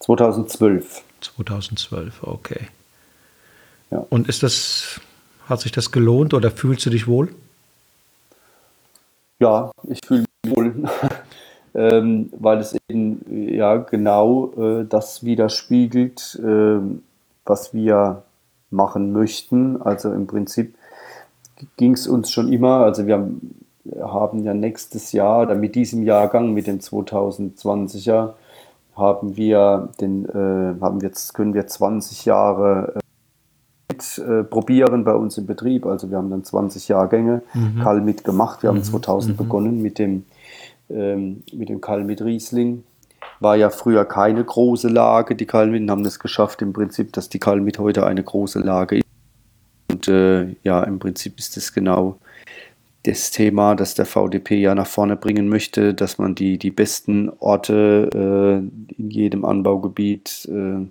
2012. 0.00 1.02
2012, 1.20 2.22
okay. 2.22 2.68
Ja. 3.90 4.04
Und 4.08 4.28
ist 4.28 4.42
das 4.42 5.00
hat 5.48 5.60
sich 5.60 5.72
das 5.72 5.90
gelohnt 5.90 6.34
oder 6.34 6.50
fühlst 6.50 6.84
du 6.86 6.90
dich 6.90 7.06
wohl? 7.06 7.34
Ja, 9.40 9.70
ich 9.84 10.00
fühle 10.04 10.24
mich 10.44 10.56
wohl, 10.56 10.74
ähm, 11.74 12.30
weil 12.38 12.58
es 12.58 12.76
eben 12.88 13.54
ja 13.54 13.76
genau 13.76 14.52
äh, 14.56 14.84
das 14.84 15.24
widerspiegelt, 15.24 16.40
äh, 16.42 16.80
was 17.44 17.72
wir 17.72 18.22
machen 18.70 19.12
möchten. 19.12 19.80
Also 19.80 20.12
im 20.12 20.26
Prinzip 20.26 20.74
ging 21.76 21.92
es 21.92 22.06
uns 22.06 22.30
schon 22.30 22.52
immer, 22.52 22.80
also 22.80 23.06
wir 23.06 23.28
haben 24.02 24.44
ja 24.44 24.54
nächstes 24.54 25.12
Jahr 25.12 25.42
oder 25.42 25.54
mit 25.54 25.74
diesem 25.74 26.02
Jahrgang, 26.02 26.52
mit 26.52 26.66
dem 26.66 26.78
2020er, 26.78 28.34
haben 28.96 29.36
wir 29.36 29.88
den, 30.00 30.24
äh, 30.26 30.80
haben 30.80 31.00
jetzt 31.00 31.32
können 31.32 31.54
wir 31.54 31.66
20 31.66 32.24
Jahre 32.24 32.94
mit 33.98 34.18
äh, 34.18 34.44
probieren 34.44 35.04
bei 35.04 35.14
uns 35.14 35.38
im 35.38 35.46
Betrieb. 35.46 35.86
Also 35.86 36.10
wir 36.10 36.18
haben 36.18 36.30
dann 36.30 36.44
20 36.44 36.88
Jahrgänge 36.88 37.42
mhm. 37.54 37.80
Kalmit 37.82 38.24
gemacht. 38.24 38.62
Wir 38.62 38.68
haben 38.68 38.78
mhm. 38.78 38.84
2000 38.84 39.34
mhm. 39.34 39.36
begonnen 39.36 39.82
mit 39.82 39.98
dem, 39.98 40.24
ähm, 40.90 41.42
mit 41.52 41.68
dem 41.68 41.80
Kalmit 41.80 42.22
Riesling. 42.22 42.84
War 43.40 43.56
ja 43.56 43.70
früher 43.70 44.04
keine 44.04 44.44
große 44.44 44.88
Lage. 44.88 45.34
Die 45.34 45.46
Kalmiten 45.46 45.90
haben 45.90 46.04
es 46.04 46.18
geschafft 46.18 46.62
im 46.62 46.72
Prinzip, 46.72 47.12
dass 47.12 47.28
die 47.28 47.38
Kalmit 47.38 47.78
heute 47.78 48.06
eine 48.06 48.22
große 48.22 48.60
Lage 48.60 48.98
ist. 48.98 49.04
Und 49.90 50.08
äh, 50.08 50.54
ja, 50.62 50.82
im 50.84 50.98
Prinzip 50.98 51.38
ist 51.38 51.56
es 51.56 51.72
genau 51.72 52.18
das 53.04 53.30
Thema, 53.30 53.74
das 53.74 53.94
der 53.94 54.06
VDP 54.06 54.60
ja 54.60 54.74
nach 54.74 54.86
vorne 54.86 55.16
bringen 55.16 55.48
möchte, 55.48 55.94
dass 55.94 56.18
man 56.18 56.34
die, 56.34 56.58
die 56.58 56.70
besten 56.70 57.30
Orte 57.38 58.10
äh, 58.12 59.00
in 59.00 59.10
jedem 59.10 59.44
Anbaugebiet 59.44 60.48
äh, 60.50 60.86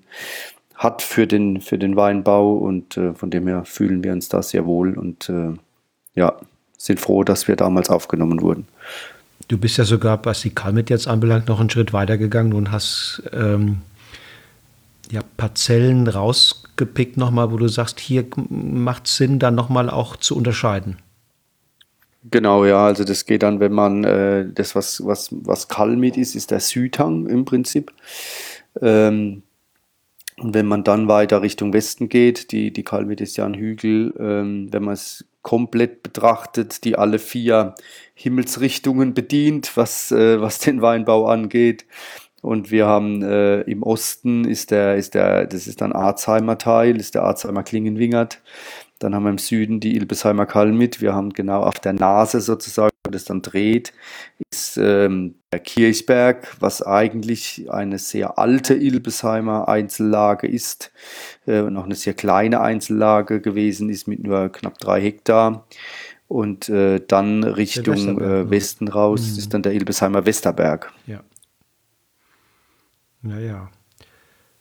hat 0.77 1.01
für 1.01 1.25
den, 1.25 1.59
für 1.59 1.77
den 1.77 1.95
Weinbau 1.95 2.53
und 2.53 2.97
äh, 2.97 3.13
von 3.13 3.31
dem 3.31 3.47
her 3.47 3.65
fühlen 3.65 4.03
wir 4.03 4.13
uns 4.13 4.29
da 4.29 4.43
sehr 4.43 4.65
wohl 4.65 4.97
und 4.97 5.27
äh, 5.27 5.53
ja, 6.13 6.33
sind 6.77 6.99
froh, 6.99 7.23
dass 7.23 7.47
wir 7.47 7.55
damals 7.55 7.89
aufgenommen 7.89 8.41
wurden. 8.41 8.67
Du 9.47 9.57
bist 9.57 9.77
ja 9.77 9.85
sogar, 9.85 10.23
was 10.23 10.41
die 10.41 10.51
Kalmit 10.51 10.89
jetzt 10.89 11.07
anbelangt, 11.07 11.47
noch 11.47 11.59
einen 11.59 11.69
Schritt 11.69 11.93
weiter 11.93 12.17
gegangen 12.17 12.53
und 12.53 12.71
hast 12.71 13.23
ähm, 13.33 13.77
ja, 15.09 15.21
Parzellen 15.37 16.07
rausgepickt 16.07 17.17
nochmal, 17.17 17.51
wo 17.51 17.57
du 17.57 17.67
sagst, 17.67 17.99
hier 17.99 18.25
macht 18.49 19.07
es 19.07 19.17
Sinn, 19.17 19.39
dann 19.39 19.55
nochmal 19.55 19.89
auch 19.89 20.15
zu 20.15 20.35
unterscheiden. 20.35 20.97
Genau, 22.29 22.65
ja, 22.65 22.85
also 22.85 23.03
das 23.03 23.25
geht 23.25 23.41
dann, 23.41 23.59
wenn 23.59 23.71
man 23.71 24.03
äh, 24.03 24.45
das, 24.53 24.75
was, 24.75 25.03
was, 25.05 25.29
was 25.31 25.69
Kalmit 25.69 26.17
ist, 26.17 26.35
ist 26.35 26.51
der 26.51 26.59
Südhang 26.59 27.25
im 27.27 27.45
Prinzip. 27.45 27.93
Ähm, 28.81 29.43
und 30.39 30.53
wenn 30.53 30.67
man 30.67 30.83
dann 30.83 31.07
weiter 31.07 31.41
Richtung 31.41 31.73
Westen 31.73 32.09
geht, 32.09 32.51
die, 32.51 32.71
die 32.71 32.83
Hügel, 32.83 34.13
ähm, 34.19 34.67
wenn 34.71 34.83
man 34.83 34.93
es 34.93 35.25
komplett 35.41 36.03
betrachtet, 36.03 36.83
die 36.83 36.97
alle 36.97 37.17
vier 37.19 37.73
Himmelsrichtungen 38.13 39.13
bedient, 39.13 39.75
was, 39.75 40.11
äh, 40.11 40.39
was 40.39 40.59
den 40.59 40.81
Weinbau 40.81 41.27
angeht. 41.27 41.85
Und 42.41 42.69
wir 42.69 42.85
haben 42.85 43.23
äh, 43.23 43.61
im 43.61 43.81
Osten 43.81 44.45
ist 44.45 44.69
der, 44.69 44.95
ist 44.95 45.15
der, 45.15 45.47
das 45.47 45.65
ist 45.65 45.81
dann 45.81 45.91
Arzheimer 45.91 46.59
Teil, 46.59 46.97
ist 46.97 47.15
der 47.15 47.23
Arzheimer 47.23 47.63
Klingenwingert. 47.63 48.41
Dann 48.99 49.15
haben 49.15 49.23
wir 49.23 49.31
im 49.31 49.37
Süden 49.39 49.79
die 49.79 49.95
Ilbesheimer 49.95 50.45
Kalmit. 50.45 51.01
Wir 51.01 51.15
haben 51.15 51.33
genau 51.33 51.61
auf 51.63 51.79
der 51.79 51.93
Nase 51.93 52.41
sozusagen, 52.41 52.91
das 53.09 53.25
dann 53.25 53.41
dreht, 53.41 53.93
ist 54.51 54.77
ähm, 54.77 55.35
Kirchberg, 55.59 56.55
was 56.59 56.81
eigentlich 56.81 57.67
eine 57.69 57.97
sehr 57.99 58.37
alte 58.37 58.73
Ilbesheimer 58.73 59.67
Einzellage 59.67 60.47
ist, 60.47 60.91
äh, 61.45 61.61
noch 61.61 61.85
eine 61.85 61.95
sehr 61.95 62.13
kleine 62.13 62.61
Einzellage 62.61 63.41
gewesen 63.41 63.89
ist 63.89 64.07
mit 64.07 64.23
nur 64.23 64.49
knapp 64.49 64.77
drei 64.77 65.01
Hektar. 65.01 65.67
Und 66.27 66.67
äh, 66.67 66.99
dann 67.07 67.43
Richtung 67.43 68.19
äh, 68.19 68.49
Westen 68.49 68.89
raus 68.89 69.31
mhm. 69.31 69.37
ist 69.37 69.53
dann 69.53 69.63
der 69.63 69.73
Ilbesheimer 69.73 70.25
Westerberg. 70.25 70.91
Ja. 71.05 71.21
Naja. 73.21 73.71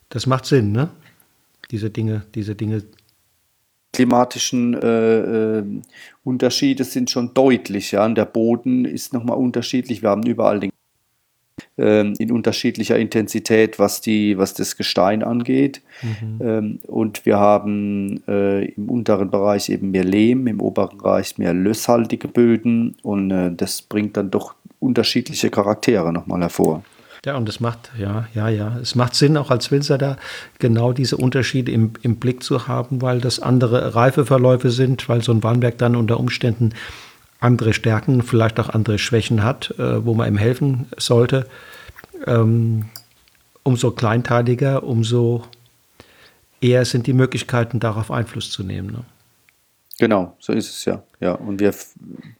Das 0.09 0.27
macht 0.27 0.47
Sinn, 0.47 0.73
ne? 0.73 0.91
Diese 1.73 1.91
Dinge, 1.91 2.25
diese 2.35 2.55
Dinge 2.55 2.85
klimatischen 3.97 4.75
äh, 4.75 5.59
äh, 5.59 5.65
Unterschiede 6.23 6.85
sind 6.85 7.11
schon 7.11 7.33
deutlich. 7.33 7.93
Ja? 7.93 8.05
Und 8.05 8.15
der 8.17 8.27
Boden 8.27 8.85
ist 8.85 9.15
nochmal 9.15 9.39
unterschiedlich. 9.39 10.03
Wir 10.03 10.11
haben 10.11 10.25
überall 10.25 10.61
den 10.61 10.71
ähm, 11.79 12.15
in 12.19 12.33
unterschiedlicher 12.33 12.99
Intensität, 12.99 13.79
was, 13.79 14.01
die, 14.01 14.39
was 14.39 14.55
das 14.55 14.77
Gestein 14.77 15.23
angeht. 15.23 15.83
Mhm. 16.03 16.39
Ähm, 16.41 16.79
und 16.87 17.27
wir 17.27 17.39
haben 17.39 18.23
äh, 18.29 18.67
im 18.67 18.89
unteren 18.91 19.31
Bereich 19.31 19.69
eben 19.69 19.91
mehr 19.91 20.05
Lehm, 20.05 20.47
im 20.47 20.61
oberen 20.61 20.99
Bereich 20.99 21.39
mehr 21.39 21.55
lösshaltige 21.55 22.29
Böden 22.29 22.97
und 23.03 23.31
äh, 23.31 23.53
das 23.55 23.83
bringt 23.83 24.17
dann 24.17 24.31
doch 24.31 24.55
unterschiedliche 24.81 25.51
Charaktere 25.51 26.13
nochmal 26.13 26.41
hervor. 26.41 26.83
Ja, 27.25 27.37
und 27.37 27.49
es 27.49 27.59
macht, 27.59 27.91
ja, 27.99 28.29
ja, 28.35 28.49
ja, 28.49 28.79
es 28.81 28.95
macht 28.95 29.17
Sinn, 29.17 29.37
auch 29.37 29.51
als 29.51 29.73
Winzer 29.73 29.99
da 29.99 30.17
genau 30.61 30.93
diese 30.93 31.17
Unterschiede 31.17 31.73
im, 31.73 31.91
im 32.03 32.17
Blick 32.17 32.45
zu 32.45 32.69
haben, 32.69 33.03
weil 33.03 33.21
das 33.21 33.41
andere 33.41 33.97
Reifeverläufe 33.97 34.71
sind, 34.71 35.09
weil 35.09 35.23
so 35.23 35.33
ein 35.33 35.43
Weinberg 35.43 35.77
dann 35.79 35.97
unter 35.97 36.21
Umständen 36.21 36.71
andere 37.47 37.73
Stärken, 37.73 38.23
vielleicht 38.23 38.61
auch 38.61 38.69
andere 38.69 38.99
Schwächen 38.99 39.43
hat, 39.43 39.75
äh, 39.79 40.05
wo 40.05 40.13
man 40.15 40.29
ihm 40.29 40.37
helfen 40.37 40.87
sollte. 40.99 41.47
Ähm, 42.27 42.87
umso 43.63 43.93
kleinteiliger, 43.93 44.83
umso 44.83 45.45
eher 46.61 46.85
sind 46.85 47.07
die 47.07 47.13
Möglichkeiten, 47.13 47.81
darauf 47.81 48.11
Einfluss 48.11 48.51
zu 48.51 48.63
nehmen. 48.63 48.91
Ne? 48.91 49.05
Genau, 49.99 50.37
so 50.39 50.53
ist 50.53 50.69
es 50.69 50.85
ja. 50.85 51.03
Ja, 51.21 51.33
und 51.33 51.59
wir 51.59 51.75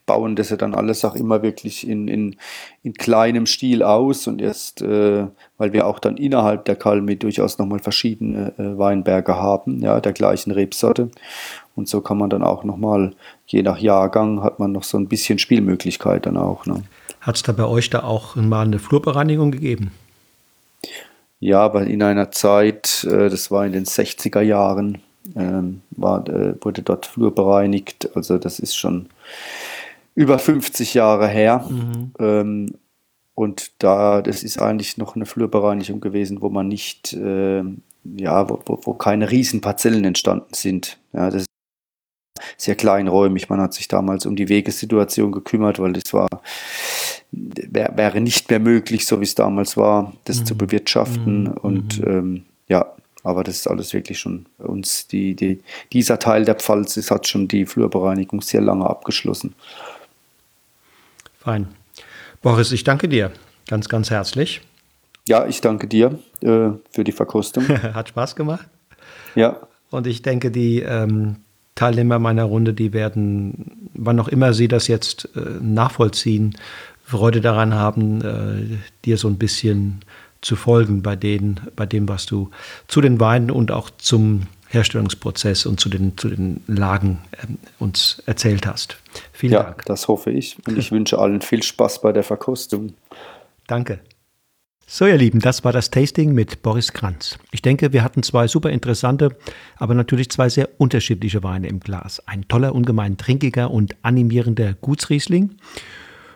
bauen 0.05 0.37
das 0.37 0.51
ja 0.51 0.59
dann 0.59 0.75
alles 0.75 1.03
auch 1.07 1.15
immer 1.15 1.43
wirklich 1.43 1.89
in, 1.89 2.07
in, 2.07 2.37
in 2.83 2.93
kleinem 2.93 3.47
Stil 3.47 3.83
aus 3.83 4.27
und 4.27 4.43
erst, 4.43 4.83
äh, 4.83 5.27
weil 5.57 5.73
wir 5.73 5.87
auch 5.87 5.99
dann 5.99 6.19
innerhalb 6.19 6.67
der 6.67 6.77
Kalmi 6.77 7.17
durchaus 7.17 7.59
nochmal 7.59 7.79
verschiedene 7.79 8.53
äh, 8.59 8.77
Weinberge 8.77 9.37
haben, 9.37 9.81
ja, 9.81 10.01
der 10.01 10.13
gleichen 10.13 10.51
Rebsorte. 10.51 11.11
Und 11.75 11.89
so 11.89 12.03
kann 12.03 12.19
man 12.19 12.29
dann 12.29 12.43
auch 12.43 12.63
nochmal, 12.63 13.15
je 13.47 13.63
nach 13.63 13.79
Jahrgang, 13.79 14.43
hat 14.43 14.59
man 14.59 14.73
noch 14.73 14.85
so 14.85 14.99
ein 14.99 15.09
bisschen 15.09 15.39
Spielmöglichkeit 15.39 16.27
dann 16.27 16.37
auch. 16.37 16.67
Ne? 16.67 16.83
Hat 17.21 17.37
es 17.37 17.43
da 17.43 17.53
bei 17.53 17.65
euch 17.65 17.91
da 17.91 18.03
auch 18.03 18.37
mal 18.37 18.67
eine 18.67 18.79
Flurbereinigung 18.79 19.51
gegeben? 19.51 19.93
Ja, 21.39 21.61
aber 21.61 21.87
in 21.87 22.03
einer 22.03 22.31
Zeit, 22.31 23.05
äh, 23.05 23.29
das 23.29 23.51
war 23.51 23.67
in 23.67 23.73
den 23.73 23.85
60er 23.85 24.41
Jahren, 24.41 24.99
ähm, 25.35 25.83
war, 25.91 26.27
äh, 26.29 26.55
wurde 26.61 26.83
dort 26.83 27.07
Flur 27.07 27.35
bereinigt. 27.35 28.11
Also 28.15 28.39
das 28.39 28.59
ist 28.59 28.77
schon 28.77 29.07
über 30.15 30.39
50 30.39 30.95
Jahre 30.95 31.29
her. 31.29 31.67
Mhm. 31.69 32.13
Ähm, 32.19 32.75
und 33.35 33.73
da, 33.83 34.23
das 34.23 34.43
ist 34.43 34.63
eigentlich 34.63 34.97
noch 34.97 35.15
eine 35.15 35.27
Flurbereinigung 35.27 36.01
gewesen, 36.01 36.41
wo 36.41 36.49
man 36.49 36.69
nicht, 36.69 37.13
äh, 37.13 37.63
ja, 38.17 38.49
wo, 38.49 38.63
wo, 38.65 38.95
keine 38.95 39.31
Riesenparzellen 39.31 40.05
entstanden 40.05 40.55
sind. 40.55 40.99
Ja, 41.13 41.29
das 41.29 41.45
sehr 42.57 42.75
kleinräumig. 42.75 43.49
Man 43.49 43.61
hat 43.61 43.75
sich 43.75 43.89
damals 43.89 44.27
um 44.27 44.37
die 44.37 44.49
Wegesituation 44.49 45.33
gekümmert, 45.33 45.79
weil 45.79 45.93
das 45.93 46.13
war, 46.13 46.29
wär, 47.33 47.93
wäre 47.97 48.21
nicht 48.21 48.51
mehr 48.51 48.61
möglich, 48.61 49.07
so 49.07 49.21
wie 49.21 49.25
es 49.25 49.35
damals 49.35 49.77
war, 49.77 50.13
das 50.25 50.41
mhm. 50.41 50.47
zu 50.47 50.57
bewirtschaften. 50.57 51.43
Mhm. 51.45 51.53
Und 51.53 52.01
mhm. 52.01 52.09
ähm, 52.09 52.43
ja, 52.69 52.87
aber 53.23 53.43
das 53.43 53.57
ist 53.57 53.67
alles 53.67 53.93
wirklich 53.93 54.19
schon 54.19 54.47
uns. 54.59 55.09
Die, 55.09 55.35
die, 55.35 55.61
dieser 55.93 56.19
Teil 56.19 56.45
der 56.45 56.55
Pfalz 56.55 56.97
ist, 56.97 57.11
hat 57.11 57.27
schon 57.27 57.49
die 57.49 57.67
Flurbereinigung 57.67 58.41
sehr 58.41 58.61
lange 58.61 58.89
abgeschlossen. 58.89 59.55
Fein. 61.39 61.69
Boris, 62.43 62.71
ich 62.73 62.85
danke 62.85 63.09
dir 63.09 63.33
ganz, 63.67 63.89
ganz 63.89 64.11
herzlich. 64.11 64.61
Ja, 65.29 65.47
ich 65.47 65.61
danke 65.61 65.89
dir 65.89 66.19
äh, 66.41 66.71
für 66.91 67.05
die 67.05 67.13
Verkostung. 67.13 67.67
hat 67.95 68.11
Spaß 68.11 68.37
gemacht. 68.37 68.69
Ja. 69.35 69.61
Und 69.91 70.07
ich 70.07 70.23
denke, 70.23 70.51
die 70.51 70.81
ähm, 70.81 71.37
Teilnehmer 71.77 72.19
meiner 72.19 72.45
Runde, 72.45 72.75
die 72.75 72.93
werden, 72.93 73.91
wann 73.95 74.19
auch 74.19 74.29
immer 74.29 74.53
sie 74.53 74.67
das 74.67 74.89
jetzt 74.89 75.29
äh, 75.37 75.41
nachvollziehen, 75.63 76.57
Freude 77.05 77.41
daran 77.41 77.75
haben, 77.75 78.21
äh, 78.23 78.79
dir 79.05 79.17
so 79.17 79.29
ein 79.29 79.39
bisschen 79.39 80.01
zu 80.41 80.57
folgen 80.57 81.03
bei, 81.03 81.15
denen, 81.15 81.61
bei 81.77 81.87
dem, 81.87 82.09
was 82.09 82.27
du 82.27 82.51
zu 82.89 83.01
den 83.01 83.21
Weinen 83.21 83.51
und 83.53 83.71
auch 83.71 83.91
zum 83.99 84.43
Herstellungsprozess 84.69 85.67
und 85.67 85.79
zu 85.79 85.89
den, 85.89 86.19
zu 86.19 86.29
den 86.29 86.63
Lagen 86.67 87.19
ähm, 87.43 87.59
uns 87.79 88.23
erzählt 88.27 88.67
hast. 88.67 88.97
Vielen 89.33 89.53
ja, 89.53 89.63
Dank. 89.63 89.85
Das 89.87 90.09
hoffe 90.09 90.31
ich. 90.31 90.57
Und 90.67 90.77
ich 90.79 90.91
wünsche 90.91 91.19
allen 91.19 91.41
viel 91.41 91.63
Spaß 91.63 92.01
bei 92.01 92.13
der 92.13 92.25
Verkostung. 92.25 92.95
Danke. 93.67 94.01
So, 94.89 95.05
ihr 95.05 95.17
Lieben, 95.17 95.41
das 95.41 95.65
war 95.65 95.73
das 95.73 95.91
Tasting 95.91 96.33
mit 96.33 96.63
Boris 96.63 96.93
Kranz. 96.93 97.41
Ich 97.51 97.61
denke, 97.61 97.93
wir 97.93 98.05
hatten 98.05 98.23
zwei 98.23 98.47
super 98.47 98.71
interessante, 98.71 99.37
aber 99.79 99.95
natürlich 99.95 100.31
zwei 100.31 100.49
sehr 100.49 100.69
unterschiedliche 100.79 101.43
Weine 101.43 101.67
im 101.67 101.81
Glas. 101.81 102.23
Ein 102.27 102.47
toller, 102.47 102.73
ungemein 102.73 103.17
trinkiger 103.17 103.73
und 103.73 103.97
animierender 104.03 104.75
Gutsriesling 104.75 105.57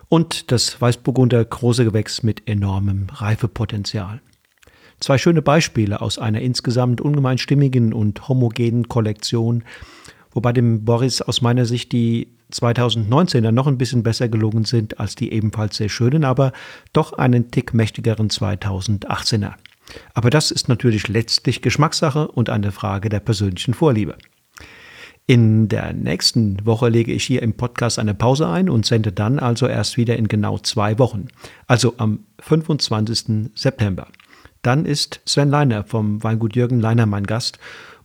und 0.09 0.51
das 0.51 0.81
Weißburgunder 0.81 1.45
große 1.45 1.85
Gewächs 1.85 2.25
mit 2.25 2.49
enormem 2.49 3.07
Reifepotenzial. 3.13 4.21
Zwei 4.99 5.17
schöne 5.17 5.43
Beispiele 5.43 6.01
aus 6.01 6.19
einer 6.19 6.41
insgesamt 6.41 7.01
ungemein 7.01 7.39
stimmigen 7.39 7.93
und 7.93 8.29
homogenen 8.29 8.89
Kollektion, 8.89 9.63
wobei 10.33 10.53
dem 10.53 10.85
Boris 10.85 11.23
aus 11.23 11.41
meiner 11.41 11.67
Sicht 11.67 11.93
die 11.93 12.27
2019er 12.51 13.53
noch 13.53 13.67
ein 13.67 13.79
bisschen 13.79 14.03
besser 14.03 14.29
gelungen 14.29 14.65
sind 14.65 15.01
als 15.01 15.15
die 15.15 15.33
ebenfalls 15.33 15.77
sehr 15.77 15.89
schönen, 15.89 16.25
aber 16.25 16.53
doch 16.93 17.13
einen 17.15 17.51
Tick 17.51 17.75
mächtigeren 17.75 18.29
2018er. 18.29 19.55
Aber 20.15 20.31
das 20.31 20.51
ist 20.51 20.69
natürlich 20.69 21.09
letztlich 21.09 21.63
Geschmackssache 21.63 22.29
und 22.29 22.51
eine 22.51 22.73
Frage 22.73 23.09
der 23.09 23.21
persönlichen 23.21 23.75
Vorliebe. 23.75 24.17
In 25.27 25.69
der 25.69 25.93
nächsten 25.93 26.65
Woche 26.67 26.89
lege 26.89 27.13
ich 27.13 27.25
hier 27.25 27.43
im 27.43 27.55
Podcast 27.55 27.99
eine 27.99 28.15
Pause 28.15 28.49
ein 28.49 28.69
und 28.69 28.85
sende 28.85 29.13
dann 29.13 29.39
also 29.39 29.69
erst 29.69 29.97
wieder 29.97 30.17
in 30.17 30.27
genau 30.27 30.59
zwei 30.59 30.99
Wochen, 30.99 31.29
also 31.69 31.95
am 31.99 32.25
25. 32.41 33.51
September. 33.55 34.09
Dann 34.63 34.85
ist 34.85 35.21
Sven 35.27 35.49
Leiner 35.49 35.85
vom 35.85 36.23
Weingut 36.23 36.57
Jürgen 36.57 36.81
Leiner 36.81 37.07
mein 37.07 37.27
Gast 37.27 37.59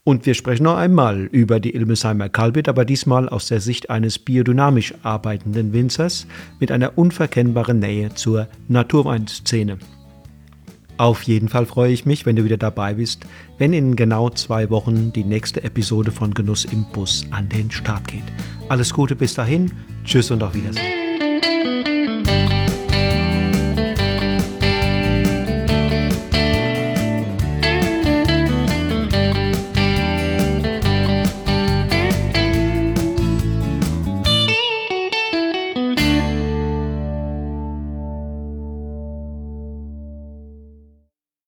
und 0.06 0.28
wir 0.28 0.36
sprechen 0.36 0.64
noch 0.64 0.78
einmal 0.78 1.24
über 1.32 1.60
die 1.60 1.76
Ilmesheimer 1.76 2.30
Kalbit, 2.30 2.70
aber 2.70 2.86
diesmal 2.86 3.28
aus 3.28 3.48
der 3.48 3.60
Sicht 3.60 3.90
eines 3.90 4.20
biodynamisch 4.20 4.94
arbeitenden 5.02 5.74
Winzers 5.74 6.28
mit 6.60 6.72
einer 6.72 6.98
unverkennbaren 6.98 7.80
Nähe 7.80 8.14
zur 8.14 8.48
Naturweinszene. 8.68 9.80
Auf 10.98 11.24
jeden 11.24 11.50
Fall 11.50 11.66
freue 11.66 11.92
ich 11.92 12.06
mich, 12.06 12.26
wenn 12.26 12.36
du 12.36 12.46
wieder 12.46 12.58
dabei 12.58 12.94
bist, 12.94 13.26
wenn 13.58 13.74
in 13.74 13.96
genau 13.96 14.30
zwei 14.30 14.70
Wochen 14.70 15.12
die 15.12 15.26
nächste 15.26 15.64
Episode 15.64 16.12
von 16.12 16.34
Genuss 16.34 16.66
im 16.66 16.86
Bus 16.94 17.26
an 17.32 17.50
den 17.50 17.72
Start 17.72 18.08
geht. 18.08 18.24
Alles 18.70 18.94
Gute 18.94 19.16
bis 19.16 19.34
dahin, 19.34 19.72
tschüss 20.06 20.30
und 20.30 20.44
auf 20.44 20.54
Wiedersehen. 20.54 21.05